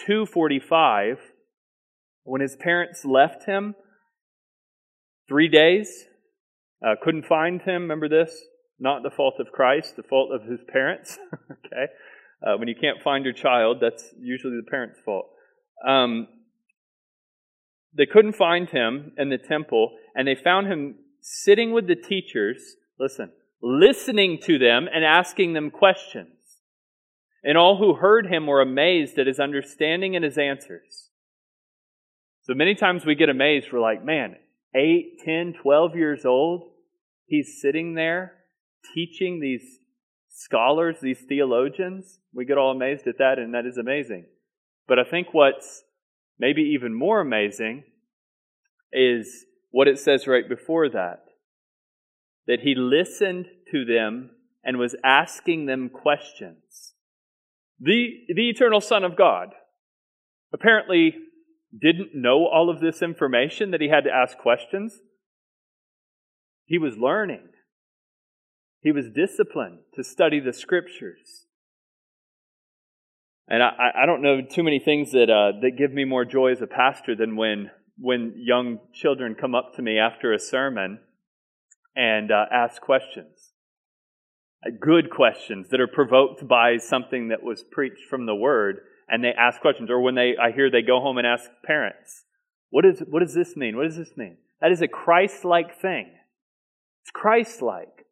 2:45 0.07 1.17
when 2.23 2.41
his 2.41 2.55
parents 2.55 3.03
left 3.05 3.45
him 3.45 3.75
3 5.27 5.47
days 5.47 6.07
uh, 6.85 6.95
couldn't 7.01 7.25
find 7.25 7.61
him, 7.61 7.83
remember 7.83 8.09
this? 8.09 8.45
Not 8.79 9.03
the 9.03 9.09
fault 9.09 9.35
of 9.39 9.51
Christ, 9.51 9.95
the 9.95 10.03
fault 10.03 10.31
of 10.31 10.43
his 10.43 10.59
parents. 10.71 11.17
okay? 11.51 11.91
Uh, 12.45 12.57
when 12.57 12.67
you 12.67 12.75
can't 12.79 13.01
find 13.01 13.23
your 13.23 13.33
child, 13.33 13.77
that's 13.81 14.13
usually 14.19 14.57
the 14.57 14.69
parent's 14.69 14.99
fault. 14.99 15.25
Um, 15.87 16.27
they 17.97 18.05
couldn't 18.05 18.35
find 18.35 18.69
him 18.69 19.13
in 19.17 19.29
the 19.29 19.37
temple, 19.37 19.97
and 20.13 20.27
they 20.27 20.35
found 20.35 20.67
him 20.67 20.95
sitting 21.21 21.71
with 21.71 21.87
the 21.87 21.95
teachers. 21.95 22.75
Listen, 22.99 23.31
listening 23.61 24.39
to 24.43 24.57
them 24.57 24.87
and 24.93 25.03
asking 25.03 25.53
them 25.53 25.71
questions. 25.71 26.29
And 27.43 27.57
all 27.57 27.77
who 27.77 27.95
heard 27.95 28.27
him 28.27 28.47
were 28.47 28.61
amazed 28.61 29.17
at 29.19 29.27
his 29.27 29.39
understanding 29.39 30.15
and 30.15 30.25
his 30.25 30.37
answers. 30.37 31.09
So 32.41 32.53
many 32.53 32.75
times 32.75 33.05
we 33.05 33.15
get 33.15 33.29
amazed. 33.29 33.67
We're 33.71 33.79
like, 33.79 34.03
man, 34.03 34.35
8, 34.75 35.19
10, 35.23 35.53
12 35.61 35.95
years 35.95 36.25
old, 36.25 36.71
he's 37.25 37.59
sitting 37.61 37.95
there 37.95 38.33
teaching 38.93 39.39
these 39.39 39.79
scholars, 40.29 40.97
these 41.01 41.21
theologians. 41.27 42.19
We 42.33 42.45
get 42.45 42.57
all 42.57 42.71
amazed 42.71 43.07
at 43.07 43.17
that, 43.19 43.39
and 43.39 43.53
that 43.53 43.65
is 43.65 43.77
amazing. 43.77 44.25
But 44.87 44.99
I 44.99 45.03
think 45.03 45.33
what's 45.33 45.83
maybe 46.37 46.61
even 46.61 46.93
more 46.93 47.21
amazing 47.21 47.83
is 48.91 49.45
what 49.71 49.87
it 49.87 49.99
says 49.99 50.27
right 50.27 50.47
before 50.47 50.89
that 50.89 51.25
that 52.47 52.59
he 52.61 52.75
listened 52.75 53.47
to 53.71 53.85
them 53.85 54.29
and 54.63 54.77
was 54.77 54.95
asking 55.03 55.65
them 55.65 55.89
questions. 55.89 56.93
The, 57.79 58.09
the 58.33 58.49
eternal 58.49 58.81
Son 58.81 59.03
of 59.03 59.17
God 59.17 59.49
apparently 60.53 61.15
didn't 61.77 62.11
know 62.13 62.45
all 62.47 62.69
of 62.69 62.79
this 62.79 63.01
information 63.01 63.71
that 63.71 63.81
he 63.81 63.89
had 63.89 64.05
to 64.05 64.11
ask 64.11 64.37
questions. 64.37 64.99
He 66.65 66.77
was 66.77 66.97
learning. 66.97 67.49
He 68.79 68.91
was 68.91 69.09
disciplined 69.09 69.79
to 69.95 70.03
study 70.03 70.39
the 70.39 70.53
scriptures. 70.53 71.44
And 73.47 73.61
I, 73.61 74.03
I 74.03 74.05
don't 74.05 74.21
know 74.21 74.41
too 74.41 74.63
many 74.63 74.79
things 74.79 75.11
that, 75.11 75.29
uh, 75.29 75.59
that 75.61 75.77
give 75.77 75.91
me 75.91 76.03
more 76.03 76.25
joy 76.25 76.51
as 76.51 76.61
a 76.61 76.67
pastor 76.67 77.15
than 77.15 77.35
when, 77.35 77.69
when 77.97 78.33
young 78.37 78.79
children 78.93 79.35
come 79.35 79.53
up 79.53 79.75
to 79.75 79.81
me 79.81 79.99
after 79.99 80.33
a 80.33 80.39
sermon 80.39 80.99
and 81.95 82.31
uh, 82.31 82.45
ask 82.51 82.81
questions. 82.81 83.53
Uh, 84.65 84.71
good 84.81 85.11
questions 85.11 85.69
that 85.69 85.79
are 85.79 85.87
provoked 85.87 86.47
by 86.47 86.77
something 86.77 87.27
that 87.27 87.43
was 87.43 87.63
preached 87.71 88.05
from 88.09 88.25
the 88.25 88.35
Word, 88.35 88.79
and 89.07 89.23
they 89.23 89.33
ask 89.37 89.61
questions. 89.61 89.91
Or 89.91 90.01
when 90.01 90.15
they, 90.15 90.33
I 90.41 90.51
hear 90.51 90.71
they 90.71 90.81
go 90.81 90.99
home 90.99 91.19
and 91.19 91.27
ask 91.27 91.49
parents, 91.63 92.23
what, 92.71 92.83
is, 92.83 93.03
what 93.07 93.19
does 93.19 93.35
this 93.35 93.55
mean? 93.55 93.77
What 93.77 93.83
does 93.83 93.97
this 93.97 94.17
mean? 94.17 94.37
That 94.59 94.71
is 94.71 94.81
a 94.81 94.87
Christ 94.87 95.45
like 95.45 95.79
thing. 95.79 96.11
It's 97.03 97.11
Christ 97.11 97.61
like 97.61 98.07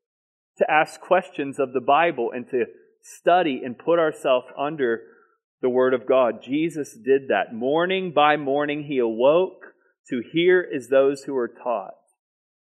to 0.60 0.70
ask 0.70 1.02
questions 1.02 1.60
of 1.60 1.74
the 1.74 1.82
Bible 1.82 2.30
and 2.32 2.48
to 2.52 2.66
study 3.02 3.62
and 3.66 3.76
put 3.76 3.98
ourselves 3.98 4.46
under 4.56 5.02
the 5.64 5.70
Word 5.70 5.96
of 5.96 6.06
God. 6.06 6.44
Jesus 6.44 6.94
did 6.94 7.30
that. 7.30 7.56
Morning 7.56 8.12
by 8.14 8.36
morning, 8.38 8.84
he 8.84 9.00
awoke 9.00 9.74
to 10.10 10.22
hear 10.32 10.64
as 10.76 10.90
those 10.90 11.24
who 11.24 11.34
were 11.34 11.48
taught. 11.48 11.94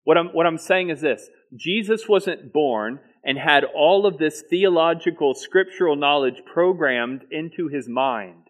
What 0.04 0.18
I'm, 0.18 0.26
what 0.28 0.46
I'm 0.46 0.58
saying 0.58 0.90
is 0.90 1.00
this 1.00 1.28
Jesus 1.56 2.06
wasn't 2.06 2.52
born 2.52 3.00
and 3.24 3.38
had 3.38 3.64
all 3.64 4.06
of 4.06 4.18
this 4.18 4.44
theological, 4.48 5.34
scriptural 5.34 5.96
knowledge 5.96 6.42
programmed 6.52 7.22
into 7.30 7.68
his 7.68 7.88
mind. 7.88 8.44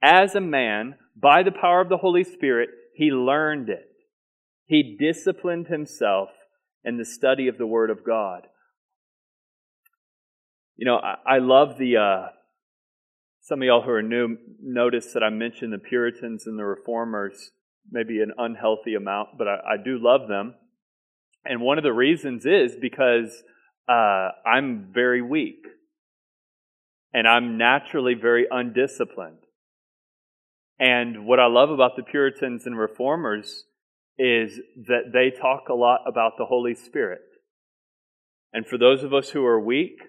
As 0.00 0.36
a 0.36 0.40
man, 0.40 0.94
by 1.20 1.42
the 1.42 1.50
power 1.50 1.80
of 1.80 1.88
the 1.88 1.96
Holy 1.96 2.22
Spirit, 2.22 2.68
he 2.94 3.06
learned 3.06 3.68
it. 3.68 3.88
He 4.66 4.96
disciplined 5.00 5.66
himself 5.66 6.28
in 6.84 6.96
the 6.96 7.04
study 7.04 7.48
of 7.48 7.58
the 7.58 7.66
Word 7.66 7.90
of 7.90 8.06
God. 8.06 8.42
You 10.76 10.86
know, 10.86 10.96
I, 10.96 11.16
I 11.26 11.38
love 11.38 11.78
the, 11.78 11.96
uh, 11.96 12.35
some 13.46 13.62
of 13.62 13.66
y'all 13.66 13.82
who 13.82 13.92
are 13.92 14.02
new 14.02 14.36
notice 14.60 15.12
that 15.12 15.22
I 15.22 15.30
mentioned 15.30 15.72
the 15.72 15.78
Puritans 15.78 16.48
and 16.48 16.58
the 16.58 16.64
Reformers, 16.64 17.52
maybe 17.88 18.20
an 18.20 18.32
unhealthy 18.36 18.96
amount, 18.96 19.38
but 19.38 19.46
I, 19.46 19.74
I 19.74 19.76
do 19.82 19.98
love 20.00 20.26
them. 20.26 20.56
And 21.44 21.60
one 21.60 21.78
of 21.78 21.84
the 21.84 21.92
reasons 21.92 22.44
is 22.44 22.74
because 22.80 23.44
uh, 23.88 24.30
I'm 24.44 24.88
very 24.92 25.22
weak 25.22 25.64
and 27.14 27.28
I'm 27.28 27.56
naturally 27.56 28.14
very 28.14 28.46
undisciplined. 28.50 29.38
And 30.80 31.24
what 31.24 31.38
I 31.38 31.46
love 31.46 31.70
about 31.70 31.92
the 31.96 32.02
Puritans 32.02 32.66
and 32.66 32.76
Reformers 32.76 33.62
is 34.18 34.58
that 34.88 35.12
they 35.12 35.30
talk 35.30 35.68
a 35.68 35.74
lot 35.74 36.00
about 36.08 36.32
the 36.36 36.46
Holy 36.46 36.74
Spirit. 36.74 37.22
And 38.52 38.66
for 38.66 38.76
those 38.76 39.04
of 39.04 39.14
us 39.14 39.30
who 39.30 39.44
are 39.44 39.60
weak 39.60 40.00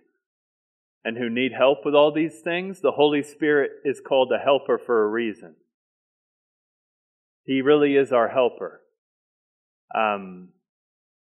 and 1.03 1.17
who 1.17 1.29
need 1.29 1.51
help 1.57 1.79
with 1.85 1.95
all 1.95 2.11
these 2.11 2.39
things, 2.41 2.81
the 2.81 2.91
Holy 2.91 3.23
Spirit 3.23 3.71
is 3.85 4.01
called 4.05 4.31
a 4.31 4.43
helper 4.43 4.77
for 4.77 5.03
a 5.03 5.07
reason. 5.07 5.55
He 7.45 7.61
really 7.61 7.95
is 7.95 8.11
our 8.11 8.27
helper. 8.27 8.81
Um, 9.95 10.49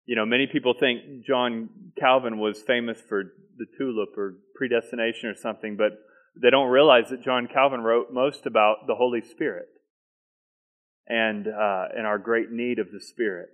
you 0.07 0.15
know, 0.15 0.25
many 0.25 0.47
people 0.47 0.75
think 0.79 1.27
John 1.27 1.69
Calvin 1.99 2.39
was 2.39 2.63
famous 2.63 3.01
for 3.01 3.25
the 3.57 3.67
tulip 3.77 4.17
or 4.17 4.35
predestination 4.55 5.29
or 5.29 5.35
something, 5.35 5.77
but 5.77 5.93
they 6.41 6.51
don't 6.51 6.71
realize 6.71 7.11
that 7.11 7.23
John 7.23 7.49
Calvin 7.53 7.81
wrote 7.81 8.13
most 8.13 8.47
about 8.47 8.87
the 8.87 8.95
Holy 8.95 9.21
Spirit 9.21 9.67
and, 11.07 11.47
uh, 11.47 11.85
and 11.97 12.07
our 12.07 12.19
great 12.19 12.51
need 12.51 12.79
of 12.79 12.91
the 12.93 13.01
Spirit. 13.01 13.49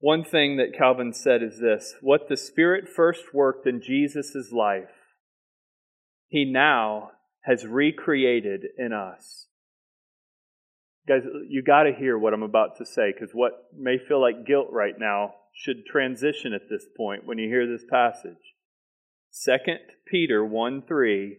One 0.00 0.24
thing 0.24 0.56
that 0.56 0.76
Calvin 0.76 1.12
said 1.12 1.42
is 1.42 1.60
this 1.60 1.94
what 2.00 2.28
the 2.28 2.36
Spirit 2.36 2.88
first 2.88 3.34
worked 3.34 3.66
in 3.66 3.82
Jesus' 3.82 4.50
life, 4.50 4.90
he 6.28 6.44
now 6.44 7.10
has 7.42 7.66
recreated 7.66 8.62
in 8.78 8.92
us. 8.92 9.46
Guys, 11.06 11.22
you 11.48 11.62
got 11.62 11.84
to 11.84 11.92
hear 11.92 12.18
what 12.18 12.32
I'm 12.32 12.42
about 12.42 12.76
to 12.78 12.86
say 12.86 13.12
because 13.12 13.30
what 13.32 13.52
may 13.76 13.98
feel 13.98 14.20
like 14.20 14.46
guilt 14.46 14.68
right 14.70 14.94
now 14.98 15.34
should 15.54 15.84
transition 15.86 16.52
at 16.54 16.68
this 16.70 16.86
point 16.96 17.26
when 17.26 17.38
you 17.38 17.48
hear 17.48 17.66
this 17.66 17.84
passage. 17.90 18.36
2 19.44 19.52
Peter 20.10 20.44
1 20.44 20.82
3 20.86 21.36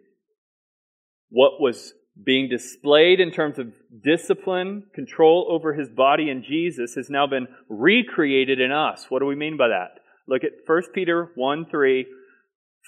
what 1.32 1.62
was 1.62 1.94
being 2.24 2.50
displayed 2.50 3.20
in 3.20 3.32
terms 3.32 3.58
of 3.58 3.74
discipline, 4.04 4.84
control 4.94 5.48
over 5.50 5.74
his 5.74 5.90
body 5.90 6.30
in 6.30 6.44
Jesus 6.44 6.96
has 6.96 7.10
now 7.10 7.26
been 7.26 7.48
recreated 7.70 8.60
in 8.60 8.72
us. 8.72 9.06
What 9.10 9.20
do 9.20 9.26
we 9.26 9.36
mean 9.36 9.58
by 9.58 9.70
that? 9.70 10.02
Look 10.28 10.44
at 10.44 10.52
1 10.66 10.82
Peter 10.94 11.32
1 11.36 11.66
3. 11.70 12.06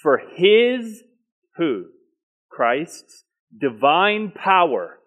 For 0.02 0.20
his, 0.36 1.02
who? 1.56 1.86
Christ's 2.50 3.24
divine 3.58 4.32
power 4.34 4.98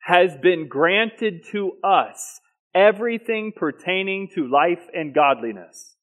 has 0.00 0.36
been 0.42 0.68
granted 0.68 1.44
to 1.52 1.72
us 1.84 2.40
everything 2.74 3.52
pertaining 3.54 4.28
to 4.34 4.50
life 4.50 4.82
and 4.92 5.14
godliness. 5.14 5.94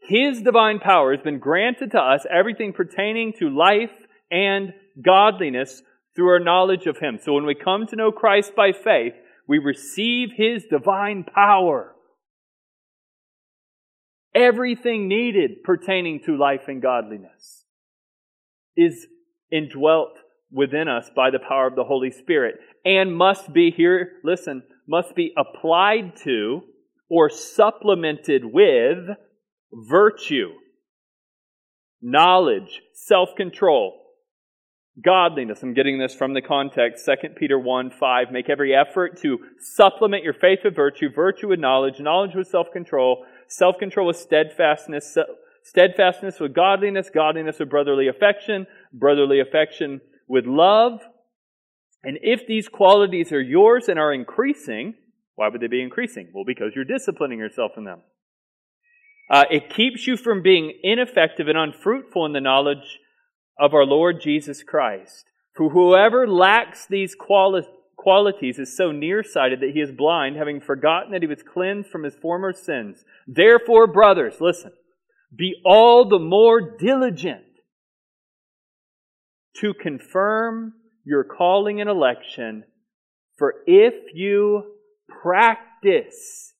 His 0.00 0.42
divine 0.42 0.80
power 0.80 1.14
has 1.14 1.22
been 1.22 1.38
granted 1.38 1.92
to 1.92 2.00
us 2.00 2.26
everything 2.30 2.72
pertaining 2.72 3.32
to 3.38 3.48
life 3.48 3.90
and 4.30 4.72
godliness 5.00 5.82
through 6.14 6.28
our 6.28 6.40
knowledge 6.40 6.86
of 6.86 6.98
Him. 6.98 7.18
So 7.22 7.32
when 7.34 7.46
we 7.46 7.54
come 7.54 7.86
to 7.86 7.96
know 7.96 8.12
Christ 8.12 8.54
by 8.54 8.72
faith, 8.72 9.14
we 9.48 9.58
receive 9.58 10.30
His 10.36 10.64
divine 10.70 11.24
power. 11.24 11.94
Everything 14.34 15.08
needed 15.08 15.62
pertaining 15.62 16.20
to 16.24 16.36
life 16.36 16.62
and 16.68 16.80
godliness 16.80 17.64
is 18.76 19.06
indwelt 19.50 20.18
within 20.50 20.88
us 20.88 21.10
by 21.14 21.30
the 21.30 21.38
power 21.38 21.66
of 21.66 21.76
the 21.76 21.84
Holy 21.84 22.10
Spirit 22.10 22.56
and 22.84 23.14
must 23.16 23.52
be 23.52 23.70
here, 23.70 24.12
listen, 24.24 24.62
must 24.88 25.14
be 25.14 25.32
applied 25.36 26.16
to 26.24 26.62
or 27.08 27.28
supplemented 27.28 28.42
with 28.44 29.08
virtue, 29.72 30.50
knowledge, 32.00 32.80
self 32.94 33.30
control, 33.36 34.01
godliness. 35.00 35.62
I'm 35.62 35.74
getting 35.74 35.98
this 35.98 36.14
from 36.14 36.34
the 36.34 36.42
context, 36.42 37.06
2 37.06 37.30
Peter 37.36 37.58
1 37.58 37.90
5. 37.90 38.30
Make 38.30 38.50
every 38.50 38.74
effort 38.74 39.20
to 39.22 39.38
supplement 39.58 40.24
your 40.24 40.34
faith 40.34 40.60
with 40.64 40.76
virtue, 40.76 41.08
virtue 41.10 41.48
with 41.48 41.60
knowledge, 41.60 42.00
knowledge 42.00 42.34
with 42.34 42.48
self 42.48 42.70
control, 42.72 43.24
self 43.48 43.78
control 43.78 44.06
with 44.06 44.16
steadfastness, 44.16 45.16
steadfastness 45.62 46.40
with 46.40 46.54
godliness, 46.54 47.10
godliness 47.12 47.58
with 47.58 47.70
brotherly 47.70 48.08
affection, 48.08 48.66
brotherly 48.92 49.40
affection 49.40 50.00
with 50.28 50.44
love. 50.46 51.00
And 52.04 52.18
if 52.22 52.46
these 52.46 52.68
qualities 52.68 53.32
are 53.32 53.40
yours 53.40 53.88
and 53.88 53.98
are 53.98 54.12
increasing, 54.12 54.94
why 55.36 55.48
would 55.48 55.60
they 55.60 55.68
be 55.68 55.82
increasing? 55.82 56.30
Well, 56.34 56.44
because 56.44 56.72
you're 56.74 56.84
disciplining 56.84 57.38
yourself 57.38 57.72
in 57.76 57.84
them. 57.84 58.02
Uh, 59.30 59.44
it 59.50 59.70
keeps 59.70 60.06
you 60.06 60.16
from 60.16 60.42
being 60.42 60.78
ineffective 60.82 61.48
and 61.48 61.56
unfruitful 61.56 62.26
in 62.26 62.32
the 62.32 62.40
knowledge 62.40 62.98
of 63.58 63.74
our 63.74 63.84
Lord 63.84 64.20
Jesus 64.20 64.62
Christ. 64.62 65.26
For 65.54 65.70
whoever 65.70 66.26
lacks 66.26 66.86
these 66.86 67.14
quali- 67.14 67.66
qualities 67.96 68.58
is 68.58 68.76
so 68.76 68.90
nearsighted 68.90 69.60
that 69.60 69.72
he 69.74 69.80
is 69.80 69.92
blind, 69.92 70.36
having 70.36 70.60
forgotten 70.60 71.12
that 71.12 71.22
he 71.22 71.28
was 71.28 71.42
cleansed 71.42 71.90
from 71.90 72.04
his 72.04 72.16
former 72.16 72.52
sins. 72.52 73.04
Therefore, 73.26 73.86
brothers, 73.86 74.40
listen, 74.40 74.72
be 75.34 75.54
all 75.64 76.08
the 76.08 76.18
more 76.18 76.60
diligent 76.60 77.44
to 79.60 79.74
confirm 79.74 80.74
your 81.04 81.24
calling 81.24 81.80
and 81.80 81.90
election, 81.90 82.64
for 83.36 83.54
if 83.66 83.94
you 84.14 84.74
practice, 85.22 86.54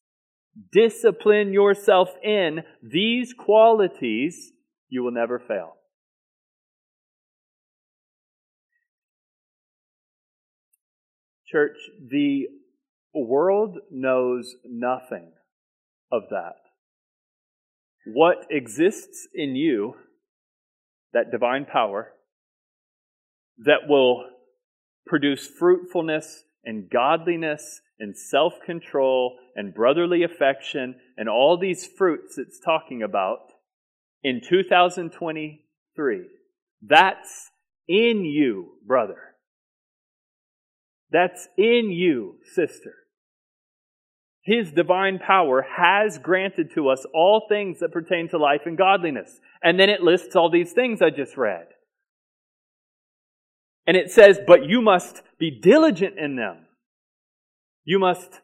discipline 0.73 1.53
yourself 1.53 2.11
in 2.23 2.63
these 2.83 3.33
qualities, 3.33 4.53
you 4.89 5.03
will 5.03 5.13
never 5.13 5.39
fail. 5.39 5.77
Church, 11.53 11.77
the 12.11 12.47
world 13.15 13.77
knows 13.91 14.55
nothing 14.65 15.33
of 16.11 16.23
that. 16.31 16.57
What 18.07 18.47
exists 18.51 19.29
in 19.35 19.55
you, 19.55 19.95
that 21.13 21.31
divine 21.31 21.67
power, 21.67 22.13
that 23.59 23.87
will 23.87 24.25
produce 25.07 25.47
fruitfulness 25.47 26.45
and 26.65 26.89
godliness 26.91 27.83
and 27.99 28.17
self 28.17 28.55
control 28.65 29.37
and 29.55 29.75
brotherly 29.75 30.23
affection 30.23 30.95
and 31.19 31.29
all 31.29 31.59
these 31.59 31.87
fruits 31.87 32.39
it's 32.39 32.59
talking 32.59 33.03
about 33.03 33.41
in 34.25 34.41
2023. 34.49 36.23
That's 36.81 37.51
in 37.87 38.25
you, 38.25 38.73
brother. 38.87 39.32
That's 41.13 41.49
in 41.57 41.91
you, 41.91 42.37
sister. 42.55 42.95
His 44.45 44.73
divine 44.73 45.19
power 45.19 45.65
has 45.77 46.19
granted 46.19 46.71
to 46.75 46.89
us 46.89 47.07
all 47.15 47.47
things 47.49 47.79
that 47.79 47.93
pertain 47.93 48.29
to 48.31 48.39
life 48.39 48.63
and 48.67 48.77
godliness. 48.77 49.39
And 49.63 49.79
then 49.79 49.89
it 49.89 50.03
lists 50.03 50.35
all 50.35 50.51
these 50.51 50.73
things 50.73 51.01
I 51.01 51.11
just 51.11 51.37
read. 51.37 51.67
And 53.87 53.97
it 53.97 54.11
says, 54.11 54.41
but 54.45 54.67
you 54.67 54.81
must 54.81 55.23
be 55.39 55.61
diligent 55.61 56.19
in 56.19 56.37
them. 56.37 56.67
You 57.85 57.99
must 57.99 58.41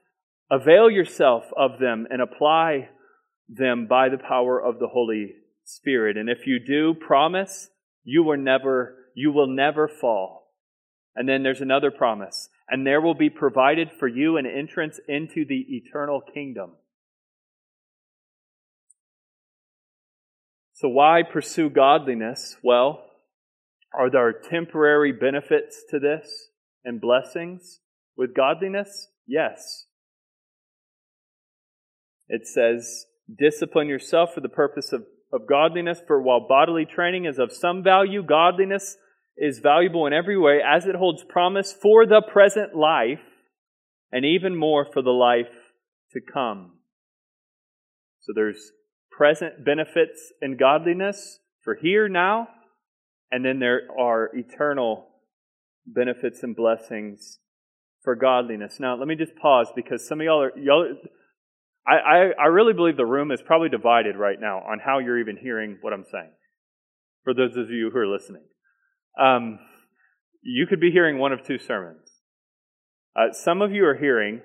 avail 0.51 0.91
yourself 0.91 1.45
of 1.57 1.79
them 1.81 2.07
and 2.11 2.21
apply 2.21 2.91
them 3.49 3.87
by 3.89 4.09
the 4.09 4.19
power 4.19 4.61
of 4.63 4.79
the 4.79 4.89
Holy 4.89 5.33
Spirit. 5.65 6.17
And 6.17 6.29
if 6.29 6.47
you 6.47 6.59
do, 6.65 6.95
promise 6.95 7.71
you 8.05 8.23
will 8.23 8.39
never, 8.39 8.97
you 9.15 9.33
will 9.33 9.47
never 9.47 9.89
fall. 9.89 10.53
And 11.17 11.29
then 11.29 11.43
there's 11.43 11.61
another 11.61 11.91
promise. 11.91 12.49
And 12.69 12.87
there 12.87 13.01
will 13.01 13.15
be 13.15 13.31
provided 13.31 13.91
for 13.99 14.07
you 14.07 14.37
an 14.37 14.47
entrance 14.47 15.01
into 15.09 15.45
the 15.47 15.65
eternal 15.71 16.21
kingdom. 16.21 16.73
So 20.75 20.89
why 20.89 21.23
pursue 21.23 21.71
godliness? 21.71 22.57
Well, 22.63 23.05
are 23.93 24.11
there 24.11 24.33
temporary 24.33 25.13
benefits 25.13 25.83
to 25.91 25.99
this 25.99 26.51
and 26.85 27.01
blessings 27.01 27.81
with 28.17 28.35
godliness? 28.35 29.09
Yes. 29.27 29.87
It 32.29 32.47
says, 32.47 33.07
discipline 33.37 33.89
yourself 33.89 34.35
for 34.35 34.41
the 34.41 34.49
purpose 34.49 34.93
of, 34.93 35.07
of 35.33 35.49
godliness, 35.49 36.01
for 36.07 36.21
while 36.21 36.47
bodily 36.47 36.85
training 36.85 37.25
is 37.25 37.39
of 37.39 37.51
some 37.51 37.83
value, 37.83 38.23
godliness 38.23 38.99
is 39.41 39.61
valuable 39.61 40.07
in 40.07 40.13
every 40.13 40.39
way 40.39 40.61
as 40.67 40.87
it 40.87 40.95
holds 40.95 41.25
promise 41.25 41.73
for 41.73 42.07
the 42.07 42.23
present 42.23 42.75
life 42.75 43.21
and 44.11 44.25
even 44.25 44.57
more 44.57 44.87
for 44.91 45.03
the 45.03 45.11
life 45.11 45.47
to 46.13 46.21
come. 46.21 46.73
So 48.21 48.33
there's 48.35 48.73
present 49.11 49.65
benefits 49.65 50.33
in 50.41 50.57
godliness 50.57 51.39
for 51.63 51.77
here 51.81 52.09
now 52.09 52.49
and 53.31 53.45
then 53.45 53.59
there 53.59 53.83
are 53.99 54.31
eternal 54.35 55.09
benefits 55.87 56.43
and 56.43 56.57
blessings 56.57 57.39
for 58.03 58.15
godliness. 58.15 58.79
Now, 58.81 58.97
let 58.97 59.09
me 59.09 59.17
just 59.17 59.37
pause 59.37 59.69
because 59.75 60.07
some 60.07 60.21
of 60.21 60.25
y'all 60.25 60.43
are, 60.43 60.59
y'all, 60.59 60.95
I, 61.87 61.95
I, 61.95 62.45
I 62.45 62.47
really 62.47 62.73
believe 62.73 62.97
the 62.97 63.05
room 63.05 63.31
is 63.31 63.43
probably 63.43 63.69
divided 63.69 64.17
right 64.17 64.41
now 64.41 64.59
on 64.59 64.79
how 64.85 64.99
you're 64.99 65.19
even 65.19 65.37
hearing 65.37 65.79
what 65.81 65.93
I'm 65.93 66.05
saying. 66.11 66.31
For 67.25 67.35
those 67.35 67.57
of 67.57 67.71
you 67.71 67.91
who 67.93 67.99
are 67.99 68.07
listening, 68.07 68.45
um, 69.19 69.59
you 70.43 70.67
could 70.67 70.81
be 70.81 70.91
hearing 70.91 71.19
one 71.19 71.33
of 71.33 71.45
two 71.45 71.59
sermons. 71.59 72.09
Uh, 73.17 73.33
some 73.33 73.63
of 73.63 73.73
you 73.73 73.85
are 73.85 73.97
hearing, 73.97 74.41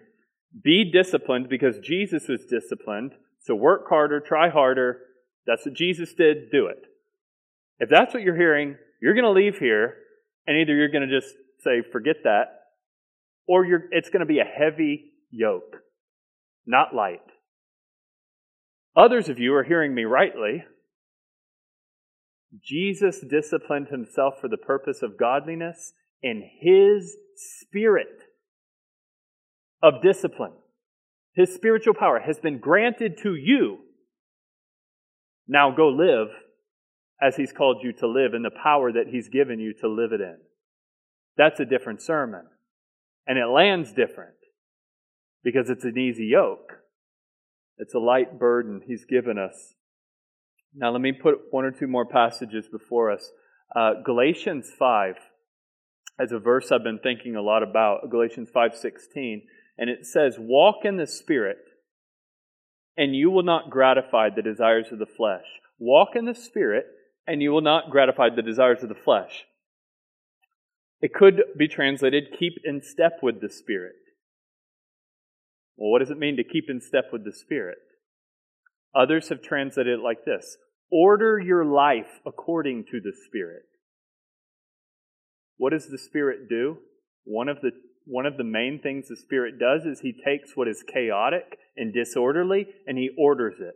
be 0.63 0.89
disciplined 0.91 1.47
because 1.49 1.79
Jesus 1.79 2.27
was 2.27 2.45
disciplined. 2.49 3.11
So 3.41 3.55
work 3.55 3.85
harder, 3.89 4.19
try 4.19 4.49
harder. 4.49 4.99
That's 5.45 5.65
what 5.65 5.75
Jesus 5.75 6.13
did, 6.13 6.49
do 6.51 6.67
it. 6.67 6.83
If 7.79 7.89
that's 7.89 8.13
what 8.13 8.23
you're 8.23 8.37
hearing, 8.37 8.77
you're 9.01 9.13
going 9.13 9.25
to 9.25 9.31
leave 9.31 9.57
here, 9.57 9.95
and 10.47 10.57
either 10.57 10.73
you're 10.73 10.91
going 10.91 11.07
to 11.07 11.19
just 11.19 11.35
say, 11.59 11.81
forget 11.91 12.17
that, 12.23 12.45
or 13.47 13.65
it's 13.91 14.09
going 14.09 14.21
to 14.21 14.25
be 14.25 14.39
a 14.39 14.43
heavy 14.43 15.11
yoke, 15.31 15.77
not 16.65 16.95
light. 16.95 17.19
Others 18.95 19.27
of 19.29 19.39
you 19.39 19.53
are 19.55 19.63
hearing 19.63 19.93
me 19.93 20.05
rightly. 20.05 20.63
Jesus 22.61 23.21
disciplined 23.27 23.87
himself 23.87 24.35
for 24.39 24.47
the 24.47 24.57
purpose 24.57 25.01
of 25.01 25.17
godliness, 25.17 25.93
in 26.21 26.43
his 26.59 27.17
spirit 27.35 28.23
of 29.81 30.01
discipline, 30.01 30.53
his 31.33 31.53
spiritual 31.53 31.93
power, 31.93 32.19
has 32.19 32.39
been 32.39 32.59
granted 32.59 33.17
to 33.23 33.35
you. 33.35 33.79
Now 35.47 35.71
go 35.71 35.89
live 35.89 36.29
as 37.23 37.37
He's 37.37 37.51
called 37.51 37.77
you 37.83 37.93
to 37.93 38.07
live 38.07 38.33
in 38.33 38.43
the 38.43 38.51
power 38.51 38.91
that 38.91 39.07
He's 39.09 39.29
given 39.29 39.59
you 39.59 39.73
to 39.81 39.87
live 39.87 40.11
it 40.11 40.21
in. 40.21 40.37
That's 41.37 41.59
a 41.59 41.65
different 41.65 42.01
sermon. 42.01 42.45
And 43.25 43.37
it 43.37 43.47
lands 43.47 43.93
different 43.93 44.35
because 45.43 45.69
it's 45.69 45.85
an 45.85 45.97
easy 45.97 46.25
yoke. 46.25 46.73
It's 47.77 47.93
a 47.93 47.99
light 47.99 48.37
burden 48.37 48.81
He's 48.85 49.05
given 49.05 49.37
us. 49.37 49.75
Now, 50.75 50.91
let 50.91 51.01
me 51.01 51.11
put 51.11 51.35
one 51.51 51.65
or 51.65 51.71
two 51.71 51.87
more 51.87 52.05
passages 52.05 52.67
before 52.71 53.11
us. 53.11 53.31
Uh, 53.75 53.93
Galatians 54.03 54.71
5 54.77 55.15
as 56.19 56.31
a 56.31 56.39
verse 56.39 56.71
I've 56.71 56.83
been 56.83 56.99
thinking 56.99 57.35
a 57.35 57.41
lot 57.41 57.63
about, 57.63 58.09
Galatians 58.09 58.49
5:16, 58.49 59.47
and 59.77 59.89
it 59.89 60.05
says, 60.05 60.37
"Walk 60.39 60.85
in 60.85 60.97
the 60.97 61.07
Spirit, 61.07 61.57
and 62.95 63.15
you 63.15 63.31
will 63.31 63.43
not 63.43 63.69
gratify 63.69 64.29
the 64.29 64.41
desires 64.41 64.91
of 64.91 64.99
the 64.99 65.05
flesh. 65.05 65.45
Walk 65.79 66.15
in 66.15 66.25
the 66.25 66.35
Spirit, 66.35 66.85
and 67.25 67.41
you 67.41 67.51
will 67.51 67.61
not 67.61 67.89
gratify 67.89 68.29
the 68.29 68.43
desires 68.43 68.83
of 68.83 68.89
the 68.89 68.95
flesh. 68.95 69.47
It 71.01 71.13
could 71.13 71.43
be 71.57 71.67
translated, 71.67 72.37
keep 72.37 72.59
in 72.63 72.81
step 72.81 73.23
with 73.23 73.41
the 73.41 73.49
Spirit. 73.49 73.95
Well, 75.75 75.89
what 75.89 75.99
does 75.99 76.11
it 76.11 76.19
mean 76.19 76.37
to 76.37 76.43
keep 76.43 76.69
in 76.69 76.79
step 76.79 77.11
with 77.11 77.23
the 77.23 77.33
Spirit? 77.33 77.79
Others 78.95 79.29
have 79.29 79.41
translated 79.41 79.99
it 79.99 80.03
like 80.03 80.25
this 80.25 80.57
Order 80.91 81.39
your 81.39 81.65
life 81.65 82.19
according 82.25 82.85
to 82.91 82.99
the 83.01 83.13
Spirit. 83.27 83.63
What 85.57 85.71
does 85.71 85.87
the 85.87 85.97
Spirit 85.97 86.49
do? 86.49 86.77
One 87.23 87.47
of 87.47 87.61
the, 87.61 87.71
one 88.05 88.25
of 88.25 88.37
the 88.37 88.43
main 88.43 88.79
things 88.81 89.07
the 89.07 89.15
Spirit 89.15 89.55
does 89.59 89.85
is 89.85 90.01
He 90.01 90.13
takes 90.13 90.55
what 90.55 90.67
is 90.67 90.83
chaotic 90.83 91.57
and 91.77 91.93
disorderly 91.93 92.67
and 92.85 92.97
He 92.97 93.09
orders 93.17 93.55
it. 93.59 93.75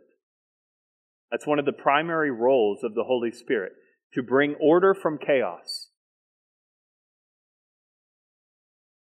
That's 1.30 1.46
one 1.46 1.58
of 1.58 1.64
the 1.64 1.72
primary 1.72 2.30
roles 2.30 2.82
of 2.82 2.94
the 2.94 3.04
Holy 3.04 3.32
Spirit 3.32 3.72
to 4.14 4.22
bring 4.22 4.54
order 4.60 4.94
from 4.94 5.18
chaos. 5.18 5.77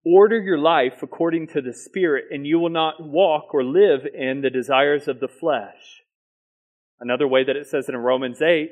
Order 0.05 0.41
your 0.41 0.57
life 0.57 1.03
according 1.03 1.47
to 1.49 1.61
the 1.61 1.73
Spirit, 1.73 2.25
and 2.31 2.45
you 2.45 2.59
will 2.59 2.71
not 2.71 2.95
walk 2.99 3.53
or 3.53 3.63
live 3.63 4.01
in 4.13 4.41
the 4.41 4.49
desires 4.49 5.07
of 5.07 5.19
the 5.19 5.27
flesh. 5.27 6.01
Another 6.99 7.27
way 7.27 7.43
that 7.43 7.55
it 7.55 7.67
says 7.67 7.87
in 7.87 7.95
Romans 7.97 8.41
8 8.41 8.71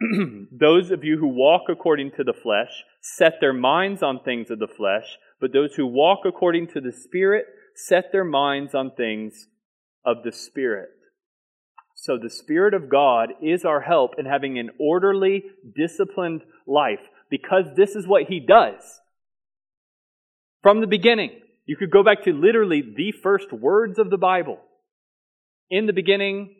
those 0.52 0.90
of 0.90 1.04
you 1.04 1.18
who 1.18 1.28
walk 1.28 1.62
according 1.68 2.10
to 2.16 2.24
the 2.24 2.32
flesh 2.32 2.84
set 3.00 3.34
their 3.40 3.52
minds 3.52 4.02
on 4.02 4.20
things 4.20 4.50
of 4.50 4.58
the 4.58 4.68
flesh, 4.68 5.18
but 5.40 5.52
those 5.52 5.74
who 5.74 5.86
walk 5.86 6.20
according 6.24 6.68
to 6.68 6.80
the 6.80 6.92
Spirit 6.92 7.44
set 7.74 8.06
their 8.12 8.24
minds 8.24 8.74
on 8.74 8.92
things 8.96 9.48
of 10.04 10.18
the 10.24 10.32
Spirit. 10.32 10.90
So 11.94 12.18
the 12.18 12.30
Spirit 12.30 12.74
of 12.74 12.88
God 12.88 13.30
is 13.42 13.64
our 13.64 13.80
help 13.80 14.12
in 14.18 14.26
having 14.26 14.58
an 14.58 14.70
orderly, 14.78 15.44
disciplined 15.76 16.42
life 16.66 17.00
because 17.30 17.66
this 17.76 17.94
is 17.94 18.06
what 18.06 18.24
He 18.28 18.40
does. 18.40 19.00
From 20.62 20.80
the 20.80 20.86
beginning, 20.86 21.40
you 21.66 21.76
could 21.76 21.90
go 21.90 22.02
back 22.02 22.24
to 22.24 22.32
literally 22.32 22.82
the 22.82 23.12
first 23.12 23.52
words 23.52 23.98
of 23.98 24.10
the 24.10 24.18
Bible. 24.18 24.58
In 25.70 25.86
the 25.86 25.92
beginning, 25.92 26.54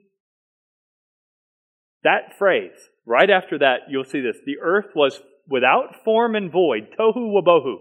that 2.03 2.37
phrase, 2.39 2.89
right 3.07 3.31
after 3.31 3.59
that, 3.59 3.83
you'll 3.89 4.05
see 4.05 4.21
this. 4.21 4.39
The 4.45 4.59
earth 4.63 4.87
was 4.95 5.21
without 5.49 6.05
form 6.05 6.35
and 6.35 6.51
void, 6.51 6.89
tohu 6.99 7.17
wabohu 7.17 7.77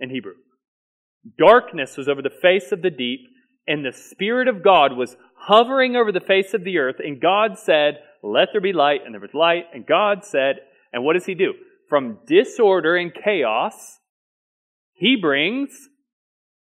in 0.00 0.10
Hebrew. 0.10 0.34
Darkness 1.38 1.96
was 1.96 2.08
over 2.08 2.20
the 2.20 2.30
face 2.30 2.72
of 2.72 2.82
the 2.82 2.90
deep, 2.90 3.20
and 3.66 3.84
the 3.84 3.92
Spirit 3.92 4.48
of 4.48 4.64
God 4.64 4.96
was 4.96 5.16
hovering 5.36 5.94
over 5.94 6.10
the 6.10 6.20
face 6.20 6.52
of 6.52 6.64
the 6.64 6.78
earth. 6.78 6.96
And 6.98 7.20
God 7.20 7.58
said, 7.58 7.98
Let 8.22 8.48
there 8.52 8.60
be 8.60 8.72
light, 8.72 9.00
and 9.04 9.14
there 9.14 9.20
was 9.20 9.34
light. 9.34 9.66
And 9.72 9.86
God 9.86 10.24
said, 10.24 10.56
and 10.92 11.04
what 11.04 11.14
does 11.14 11.26
He 11.26 11.34
do? 11.34 11.54
From 11.88 12.18
disorder 12.26 12.96
and 12.96 13.12
chaos, 13.14 13.98
He 14.94 15.16
brings 15.16 15.70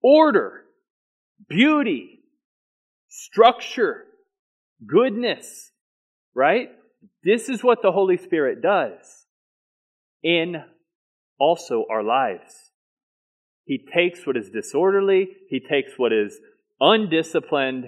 order, 0.02 0.64
beauty, 1.48 2.20
structure, 3.08 4.06
goodness, 4.86 5.72
right? 6.34 6.70
This 7.24 7.50
is 7.50 7.64
what 7.64 7.82
the 7.82 7.92
Holy 7.92 8.18
Spirit 8.18 8.62
does 8.62 9.26
in 10.24 10.56
also 11.40 11.86
our 11.90 12.04
lives. 12.04 12.54
He 13.66 13.80
takes 13.94 14.26
what 14.28 14.38
is 14.38 14.50
disorderly, 14.50 15.28
he 15.50 15.60
takes 15.60 15.94
what 15.98 16.14
is 16.14 16.40
undisciplined, 16.80 17.86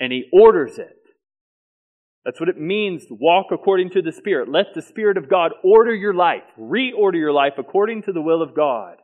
and 0.00 0.12
he 0.12 0.24
orders 0.32 0.78
it. 0.78 0.96
That's 2.24 2.40
what 2.40 2.48
it 2.48 2.58
means 2.58 3.04
walk 3.08 3.46
according 3.52 3.90
to 3.90 4.02
the 4.02 4.10
Spirit. 4.10 4.48
Let 4.48 4.74
the 4.74 4.82
Spirit 4.82 5.16
of 5.16 5.30
God 5.30 5.52
order 5.62 5.94
your 5.94 6.14
life, 6.14 6.42
reorder 6.58 7.14
your 7.14 7.32
life 7.32 7.54
according 7.56 8.02
to 8.02 8.12
the 8.12 8.22
will 8.22 8.42
of 8.42 8.54
God. 8.54 8.96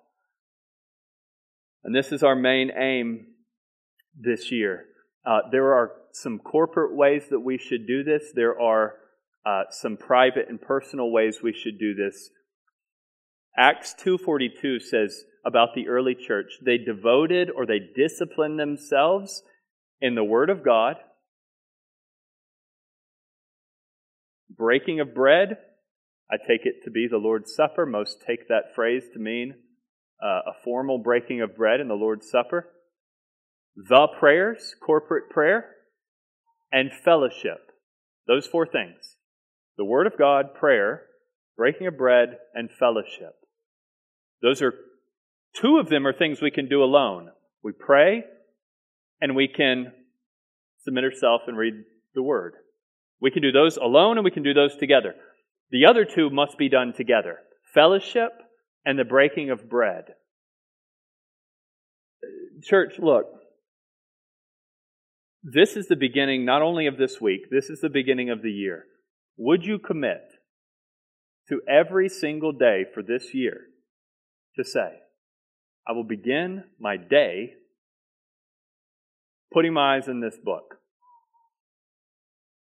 And 1.84 1.94
this 1.94 2.12
is 2.12 2.22
our 2.22 2.36
main 2.36 2.70
aim 2.76 3.26
this 4.18 4.52
year. 4.52 4.84
Uh, 5.24 5.40
there 5.50 5.74
are 5.74 5.92
some 6.12 6.38
corporate 6.38 6.94
ways 6.94 7.24
that 7.30 7.40
we 7.40 7.58
should 7.58 7.86
do 7.86 8.02
this. 8.04 8.32
There 8.34 8.60
are 8.60 8.94
uh, 9.44 9.64
some 9.70 9.96
private 9.96 10.48
and 10.48 10.60
personal 10.60 11.10
ways 11.10 11.40
we 11.42 11.52
should 11.52 11.78
do 11.78 11.94
this. 11.94 12.30
Acts 13.56 13.94
2:42 13.94 14.80
says 14.80 15.24
about 15.44 15.74
the 15.74 15.88
early 15.88 16.14
church, 16.14 16.58
they 16.64 16.78
devoted 16.78 17.50
or 17.50 17.66
they 17.66 17.80
disciplined 17.94 18.58
themselves 18.58 19.42
in 20.00 20.14
the 20.14 20.24
word 20.24 20.50
of 20.50 20.64
God, 20.64 20.96
breaking 24.56 25.00
of 25.00 25.14
bread, 25.14 25.58
I 26.32 26.36
take 26.38 26.64
it 26.64 26.82
to 26.84 26.90
be 26.90 27.06
the 27.08 27.18
Lord's 27.18 27.54
Supper. 27.54 27.84
Most 27.84 28.22
take 28.26 28.48
that 28.48 28.74
phrase 28.74 29.04
to 29.12 29.18
mean 29.18 29.54
uh, 30.22 30.50
a 30.50 30.52
formal 30.64 30.98
breaking 30.98 31.40
of 31.40 31.56
bread 31.56 31.80
in 31.80 31.88
the 31.88 31.94
Lord's 31.94 32.30
Supper. 32.30 32.68
The 33.76 34.08
prayers, 34.18 34.74
corporate 34.84 35.30
prayer, 35.30 35.66
and 36.70 36.90
fellowship. 37.04 37.72
Those 38.26 38.46
four 38.46 38.66
things 38.66 39.16
the 39.76 39.84
Word 39.84 40.06
of 40.06 40.18
God, 40.18 40.54
prayer, 40.54 41.02
breaking 41.56 41.86
of 41.86 41.96
bread, 41.96 42.36
and 42.54 42.70
fellowship. 42.78 43.34
Those 44.42 44.60
are 44.60 44.74
two 45.60 45.78
of 45.78 45.88
them 45.88 46.06
are 46.06 46.12
things 46.12 46.40
we 46.40 46.50
can 46.50 46.68
do 46.68 46.82
alone. 46.82 47.30
We 47.62 47.72
pray 47.72 48.24
and 49.20 49.34
we 49.34 49.48
can 49.48 49.92
submit 50.84 51.04
ourselves 51.04 51.44
and 51.46 51.56
read 51.56 51.74
the 52.14 52.22
Word. 52.22 52.54
We 53.20 53.30
can 53.30 53.42
do 53.42 53.52
those 53.52 53.76
alone 53.76 54.18
and 54.18 54.24
we 54.24 54.30
can 54.30 54.42
do 54.42 54.54
those 54.54 54.76
together. 54.76 55.14
The 55.70 55.86
other 55.86 56.04
two 56.04 56.28
must 56.28 56.58
be 56.58 56.68
done 56.68 56.92
together 56.96 57.38
fellowship 57.72 58.32
and 58.84 58.98
the 58.98 59.04
breaking 59.04 59.50
of 59.50 59.68
bread. 59.68 60.04
Church, 62.62 62.94
look, 62.98 63.26
this 65.42 65.76
is 65.76 65.88
the 65.88 65.96
beginning 65.96 66.44
not 66.44 66.62
only 66.62 66.86
of 66.86 66.96
this 66.96 67.20
week, 67.20 67.50
this 67.50 67.68
is 67.68 67.80
the 67.80 67.88
beginning 67.88 68.30
of 68.30 68.42
the 68.42 68.50
year. 68.50 68.84
Would 69.36 69.64
you 69.64 69.78
commit 69.78 70.22
to 71.48 71.60
every 71.68 72.08
single 72.08 72.52
day 72.52 72.84
for 72.92 73.02
this 73.02 73.34
year 73.34 73.62
to 74.56 74.64
say, 74.64 75.00
I 75.86 75.92
will 75.92 76.04
begin 76.04 76.64
my 76.78 76.96
day 76.96 77.54
putting 79.52 79.72
my 79.72 79.96
eyes 79.96 80.06
in 80.06 80.20
this 80.20 80.38
book? 80.42 80.76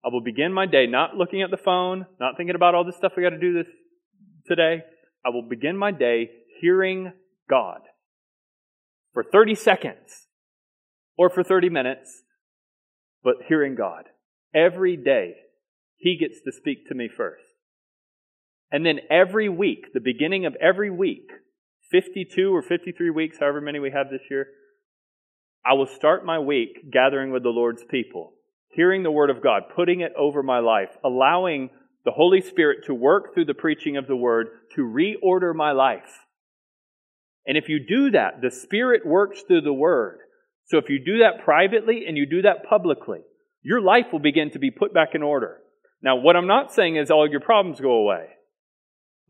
I 0.04 0.08
will 0.12 0.22
begin 0.22 0.52
my 0.52 0.66
day 0.66 0.86
not 0.86 1.16
looking 1.16 1.42
at 1.42 1.50
the 1.50 1.56
phone, 1.56 2.06
not 2.20 2.36
thinking 2.36 2.54
about 2.54 2.74
all 2.74 2.84
this 2.84 2.96
stuff 2.96 3.12
I 3.16 3.22
got 3.22 3.30
to 3.30 3.38
do 3.38 3.54
this 3.54 3.66
today. 4.46 4.82
I 5.24 5.30
will 5.30 5.42
begin 5.48 5.76
my 5.76 5.90
day 5.90 6.30
hearing 6.60 7.12
God 7.48 7.80
for 9.12 9.24
30 9.24 9.54
seconds 9.54 10.26
or 11.16 11.30
for 11.30 11.42
30 11.42 11.68
minutes, 11.68 12.22
but 13.22 13.34
hearing 13.48 13.74
God. 13.74 14.04
Every 14.54 14.96
day, 14.96 15.34
He 15.96 16.16
gets 16.18 16.40
to 16.44 16.52
speak 16.52 16.88
to 16.88 16.94
me 16.94 17.08
first. 17.14 17.42
And 18.70 18.84
then 18.84 19.00
every 19.10 19.48
week, 19.48 19.86
the 19.92 20.00
beginning 20.00 20.46
of 20.46 20.54
every 20.60 20.90
week, 20.90 21.30
52 21.90 22.54
or 22.54 22.62
53 22.62 23.10
weeks, 23.10 23.38
however 23.40 23.60
many 23.60 23.78
we 23.78 23.90
have 23.90 24.10
this 24.10 24.20
year, 24.30 24.46
I 25.64 25.74
will 25.74 25.86
start 25.86 26.24
my 26.24 26.38
week 26.38 26.90
gathering 26.92 27.32
with 27.32 27.42
the 27.42 27.48
Lord's 27.48 27.84
people 27.90 28.34
hearing 28.78 29.02
the 29.02 29.10
Word 29.10 29.30
of 29.30 29.42
God, 29.42 29.62
putting 29.74 30.00
it 30.00 30.12
over 30.16 30.42
my 30.42 30.60
life, 30.60 30.90
allowing 31.04 31.70
the 32.08 32.12
Holy 32.12 32.40
Spirit 32.40 32.86
to 32.86 32.94
work 32.94 33.34
through 33.34 33.44
the 33.44 33.52
preaching 33.52 33.98
of 33.98 34.06
the 34.06 34.16
Word 34.16 34.46
to 34.74 34.80
reorder 34.80 35.54
my 35.54 35.72
life. 35.72 36.24
And 37.46 37.58
if 37.58 37.68
you 37.68 37.84
do 37.86 38.12
that, 38.12 38.40
the 38.40 38.50
Spirit 38.50 39.04
works 39.04 39.42
through 39.42 39.60
the 39.60 39.74
Word. 39.74 40.20
So 40.64 40.78
if 40.78 40.88
you 40.88 41.04
do 41.04 41.18
that 41.18 41.44
privately 41.44 42.04
and 42.08 42.16
you 42.16 42.24
do 42.24 42.40
that 42.40 42.64
publicly, 42.66 43.18
your 43.60 43.82
life 43.82 44.06
will 44.10 44.20
begin 44.20 44.50
to 44.52 44.58
be 44.58 44.70
put 44.70 44.94
back 44.94 45.10
in 45.12 45.22
order. 45.22 45.58
Now, 46.02 46.16
what 46.16 46.34
I'm 46.34 46.46
not 46.46 46.72
saying 46.72 46.96
is 46.96 47.10
all 47.10 47.28
your 47.28 47.40
problems 47.40 47.78
go 47.78 47.92
away. 47.92 48.24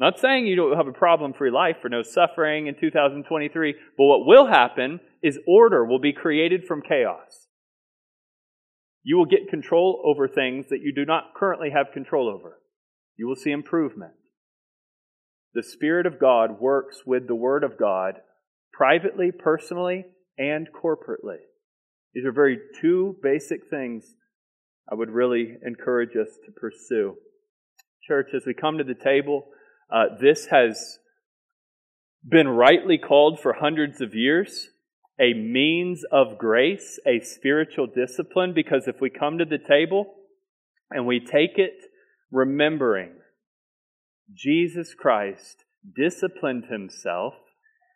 I'm 0.01 0.13
not 0.13 0.21
saying 0.21 0.47
you 0.47 0.55
don't 0.55 0.77
have 0.77 0.87
a 0.87 0.93
problem 0.93 1.33
free 1.33 1.51
life 1.51 1.79
for 1.83 1.89
no 1.89 2.03
suffering 2.03 2.69
in 2.69 2.77
2023, 2.79 3.75
but 3.97 4.05
what 4.05 4.25
will 4.25 4.47
happen 4.47 5.01
is 5.21 5.37
order 5.49 5.85
will 5.85 5.99
be 5.99 6.13
created 6.13 6.65
from 6.65 6.83
chaos. 6.89 7.49
You 9.03 9.17
will 9.17 9.27
get 9.27 9.49
control 9.49 10.01
over 10.05 10.29
things 10.29 10.67
that 10.71 10.81
you 10.81 10.95
do 10.95 11.05
not 11.05 11.35
currently 11.35 11.71
have 11.71 11.93
control 11.93 12.29
over. 12.29 12.58
You 13.19 13.27
will 13.27 13.37
see 13.37 13.51
improvement. 13.51 14.13
The 15.55 15.63
Spirit 15.63 16.07
of 16.07 16.21
God 16.21 16.61
works 16.61 17.03
with 17.05 17.27
the 17.27 17.35
Word 17.35 17.65
of 17.65 17.79
God 17.79 18.21
privately, 18.73 19.33
personally, 19.33 20.05
and 20.39 20.69
corporately. 20.73 21.39
These 22.15 22.25
are 22.25 22.33
very 22.33 22.59
two 22.81 23.17
basic 23.23 23.69
things 23.69 24.15
I 24.91 24.95
would 24.95 25.11
really 25.11 25.57
encourage 25.67 26.17
us 26.17 26.39
to 26.47 26.53
pursue. 26.53 27.17
Church, 28.07 28.29
as 28.35 28.45
we 28.47 28.55
come 28.55 28.79
to 28.79 28.85
the 28.85 28.95
table, 28.95 29.47
uh, 29.93 30.05
this 30.21 30.47
has 30.47 30.99
been 32.27 32.49
rightly 32.49 32.99
called 32.99 33.41
for 33.41 33.55
hundreds 33.55 34.01
of 34.01 34.15
years 34.15 34.69
a 35.21 35.35
means 35.35 36.05
of 36.13 36.39
grace, 36.39 37.01
a 37.05 37.19
spiritual 37.21 37.89
discipline, 37.89 38.53
because 38.55 38.87
if 38.87 39.01
we 39.01 39.11
come 39.11 39.39
to 39.39 39.45
the 39.45 39.59
table 39.59 40.15
and 40.91 41.07
we 41.07 41.19
take 41.19 41.59
it 41.59 41.75
remembering 42.31 43.13
Jesus 44.35 44.95
Christ 44.95 45.65
disciplined 45.97 46.67
himself 46.67 47.35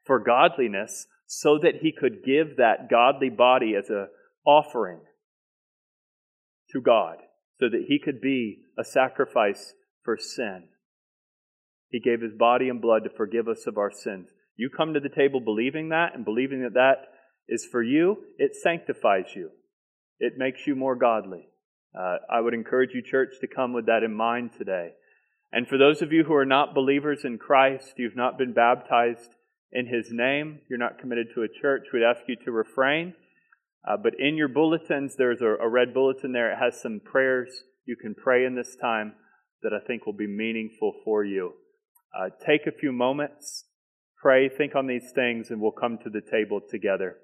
for 0.05 0.18
godliness 0.18 1.07
so 1.26 1.59
that 1.62 1.76
he 1.83 1.93
could 1.93 2.24
give 2.24 2.57
that 2.57 2.89
godly 2.91 3.30
body 3.30 3.74
as 3.76 3.89
an 3.91 4.09
offering 4.47 5.01
to 6.70 6.80
God, 6.80 7.16
so 7.61 7.68
that 7.68 7.85
he 7.87 7.99
could 7.99 8.20
be 8.20 8.59
a 8.78 8.85
sacrifice 8.85 9.74
for 10.03 10.16
sin. 10.16 10.64
He 11.89 12.01
gave 12.01 12.22
his 12.22 12.33
body 12.33 12.68
and 12.68 12.80
blood 12.80 13.05
to 13.05 13.11
forgive 13.11 13.49
us 13.49 13.66
of 13.66 13.76
our 13.76 13.93
sins. 13.93 14.28
You 14.57 14.70
come 14.70 14.95
to 14.95 15.01
the 15.01 15.09
table 15.09 15.41
believing 15.41 15.91
that 15.91 16.14
and 16.14 16.24
believing 16.24 16.62
that 16.62 16.74
that 16.74 17.09
is 17.49 17.66
for 17.70 17.83
you, 17.83 18.16
it 18.39 18.55
sanctifies 18.55 19.35
you. 19.35 19.51
It 20.18 20.39
makes 20.39 20.66
you 20.66 20.74
more 20.74 20.97
godly. 20.97 21.49
Uh, 21.99 22.16
I 22.30 22.40
would 22.40 22.55
encourage 22.55 22.95
you, 22.95 23.03
church, 23.03 23.34
to 23.40 23.47
come 23.47 23.72
with 23.72 23.86
that 23.86 24.03
in 24.03 24.14
mind 24.14 24.51
today. 24.57 24.93
And 25.53 25.68
for 25.68 25.76
those 25.76 26.01
of 26.01 26.12
you 26.12 26.24
who 26.24 26.34
are 26.34 26.47
not 26.47 26.74
believers 26.74 27.24
in 27.24 27.38
Christ, 27.38 27.95
you've 27.99 28.16
not 28.16 28.38
been 28.38 28.55
baptized 28.55 29.34
in 29.70 29.86
His 29.86 30.09
name, 30.11 30.61
you're 30.68 30.78
not 30.78 30.99
committed 30.99 31.28
to 31.34 31.43
a 31.43 31.49
church, 31.49 31.88
we'd 31.93 32.03
ask 32.03 32.20
you 32.26 32.36
to 32.45 32.51
refrain. 32.51 33.14
Uh, 33.86 33.97
but 33.97 34.14
in 34.18 34.36
your 34.36 34.49
bulletins, 34.49 35.16
there's 35.16 35.40
a, 35.40 35.47
a 35.47 35.68
red 35.68 35.93
bulletin 35.93 36.32
there. 36.32 36.53
It 36.53 36.59
has 36.59 36.80
some 36.80 37.01
prayers 37.05 37.64
you 37.84 37.97
can 37.97 38.14
pray 38.14 38.45
in 38.45 38.55
this 38.55 38.76
time 38.80 39.14
that 39.62 39.72
I 39.72 39.84
think 39.84 40.07
will 40.07 40.12
be 40.12 40.26
meaningful 40.26 40.95
for 41.05 41.24
you. 41.24 41.55
Uh, 42.16 42.28
take 42.47 42.66
a 42.66 42.78
few 42.78 42.93
moments, 42.93 43.64
pray, 44.20 44.49
think 44.49 44.74
on 44.74 44.86
these 44.86 45.11
things, 45.14 45.51
and 45.51 45.61
we'll 45.61 45.72
come 45.72 45.99
to 46.05 46.11
the 46.11 46.20
table 46.20 46.61
together. 46.61 47.16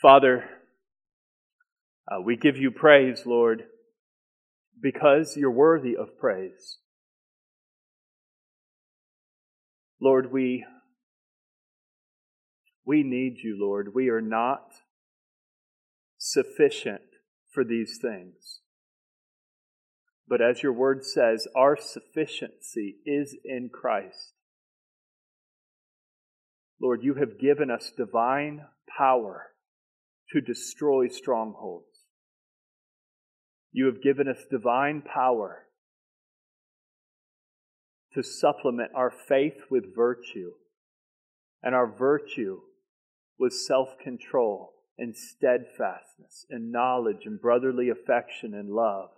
Father, 0.00 0.44
uh, 2.10 2.20
we 2.20 2.36
give 2.36 2.56
you 2.56 2.70
praise, 2.70 3.24
Lord, 3.24 3.64
because 4.80 5.36
you're 5.36 5.50
worthy 5.50 5.96
of 5.96 6.18
praise. 6.18 6.78
Lord, 10.00 10.32
we, 10.32 10.64
we 12.84 13.02
need 13.02 13.38
you, 13.44 13.56
Lord. 13.60 13.94
We 13.94 14.08
are 14.08 14.22
not 14.22 14.72
sufficient 16.18 17.02
for 17.52 17.64
these 17.64 17.98
things. 18.00 18.60
But 20.26 20.40
as 20.40 20.62
your 20.62 20.72
word 20.72 21.04
says, 21.04 21.46
our 21.56 21.76
sufficiency 21.76 22.96
is 23.04 23.36
in 23.44 23.68
Christ. 23.68 24.34
Lord, 26.80 27.02
you 27.02 27.14
have 27.14 27.38
given 27.38 27.70
us 27.70 27.92
divine 27.94 28.62
power 28.96 29.48
to 30.32 30.40
destroy 30.40 31.08
strongholds. 31.08 31.99
You 33.72 33.86
have 33.86 34.02
given 34.02 34.28
us 34.28 34.44
divine 34.50 35.02
power 35.02 35.66
to 38.14 38.22
supplement 38.22 38.90
our 38.94 39.10
faith 39.10 39.62
with 39.70 39.94
virtue. 39.94 40.52
And 41.62 41.74
our 41.74 41.86
virtue 41.86 42.60
with 43.38 43.52
self 43.52 43.98
control 44.02 44.72
and 44.98 45.16
steadfastness 45.16 46.46
and 46.50 46.70
knowledge 46.72 47.24
and 47.24 47.40
brotherly 47.40 47.88
affection 47.88 48.54
and 48.54 48.70
love. 48.70 49.10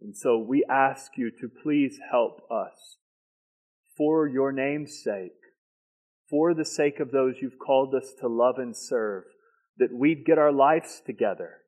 And 0.00 0.16
so 0.16 0.38
we 0.38 0.64
ask 0.68 1.12
you 1.16 1.30
to 1.40 1.48
please 1.48 1.98
help 2.10 2.40
us 2.50 2.98
for 3.96 4.26
your 4.26 4.50
name's 4.50 5.02
sake, 5.02 5.32
for 6.28 6.54
the 6.54 6.64
sake 6.64 7.00
of 7.00 7.10
those 7.10 7.36
you've 7.40 7.58
called 7.58 7.94
us 7.94 8.14
to 8.20 8.28
love 8.28 8.56
and 8.58 8.76
serve, 8.76 9.24
that 9.76 9.92
we'd 9.92 10.24
get 10.24 10.38
our 10.38 10.52
lives 10.52 11.02
together, 11.04 11.58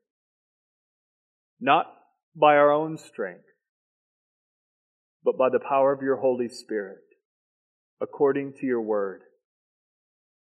not 1.63 1.87
by 2.35 2.57
our 2.57 2.73
own 2.73 2.99
strength, 2.99 3.45
but 5.25 5.39
by 5.39 5.49
the 5.49 5.61
power 5.61 5.93
of 5.93 6.03
your 6.03 6.17
Holy 6.17 6.49
Spirit, 6.49 6.99
according 8.01 8.53
to 8.55 8.67
your 8.67 8.83
word, 8.83 9.23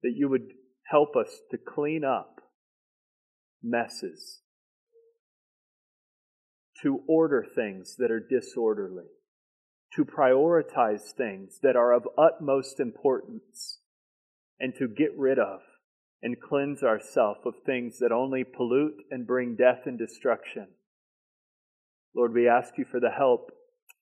that 0.03 0.15
you 0.17 0.29
would 0.29 0.49
help 0.91 1.15
us 1.15 1.39
to 1.53 1.59
clean 1.59 2.05
up 2.05 2.41
messes, 3.63 4.41
to 6.83 7.03
order 7.07 7.47
things 7.55 7.95
that 7.99 8.11
are 8.11 8.21
disorderly, 8.21 9.07
to 9.95 10.05
prioritize 10.05 11.13
things 11.17 11.61
that 11.63 11.77
are 11.77 11.93
of 11.93 12.09
utmost 12.19 12.81
importance, 12.81 13.79
and 14.59 14.75
to 14.75 14.89
get 14.89 15.17
rid 15.17 15.39
of 15.39 15.61
and 16.21 16.41
cleanse 16.41 16.83
ourselves 16.83 17.41
of 17.47 17.55
things 17.65 18.01
that 18.01 18.11
only 18.11 18.43
pollute 18.43 18.97
and 19.13 19.25
bring 19.25 19.55
death 19.55 19.83
and 19.87 19.99
destruction. 19.99 20.67
Lord, 22.17 22.33
we 22.33 22.49
ask 22.49 22.79
you 22.79 22.87
for 22.91 22.99
the 22.99 23.11
help 23.11 23.51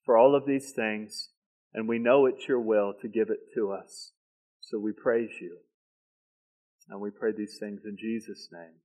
for 0.04 0.16
all 0.16 0.36
of 0.36 0.46
these 0.46 0.70
things, 0.70 1.30
and 1.72 1.88
we 1.88 1.98
know 1.98 2.26
it's 2.26 2.46
your 2.46 2.60
will 2.60 2.94
to 3.02 3.08
give 3.08 3.30
it 3.30 3.40
to 3.54 3.72
us. 3.72 4.12
So 4.60 4.78
we 4.78 4.92
praise 4.92 5.30
you. 5.40 5.58
And 6.88 7.00
we 7.00 7.10
pray 7.10 7.32
these 7.36 7.56
things 7.58 7.80
in 7.84 7.96
Jesus' 7.98 8.48
name. 8.52 8.76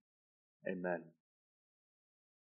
Amen. 0.68 1.04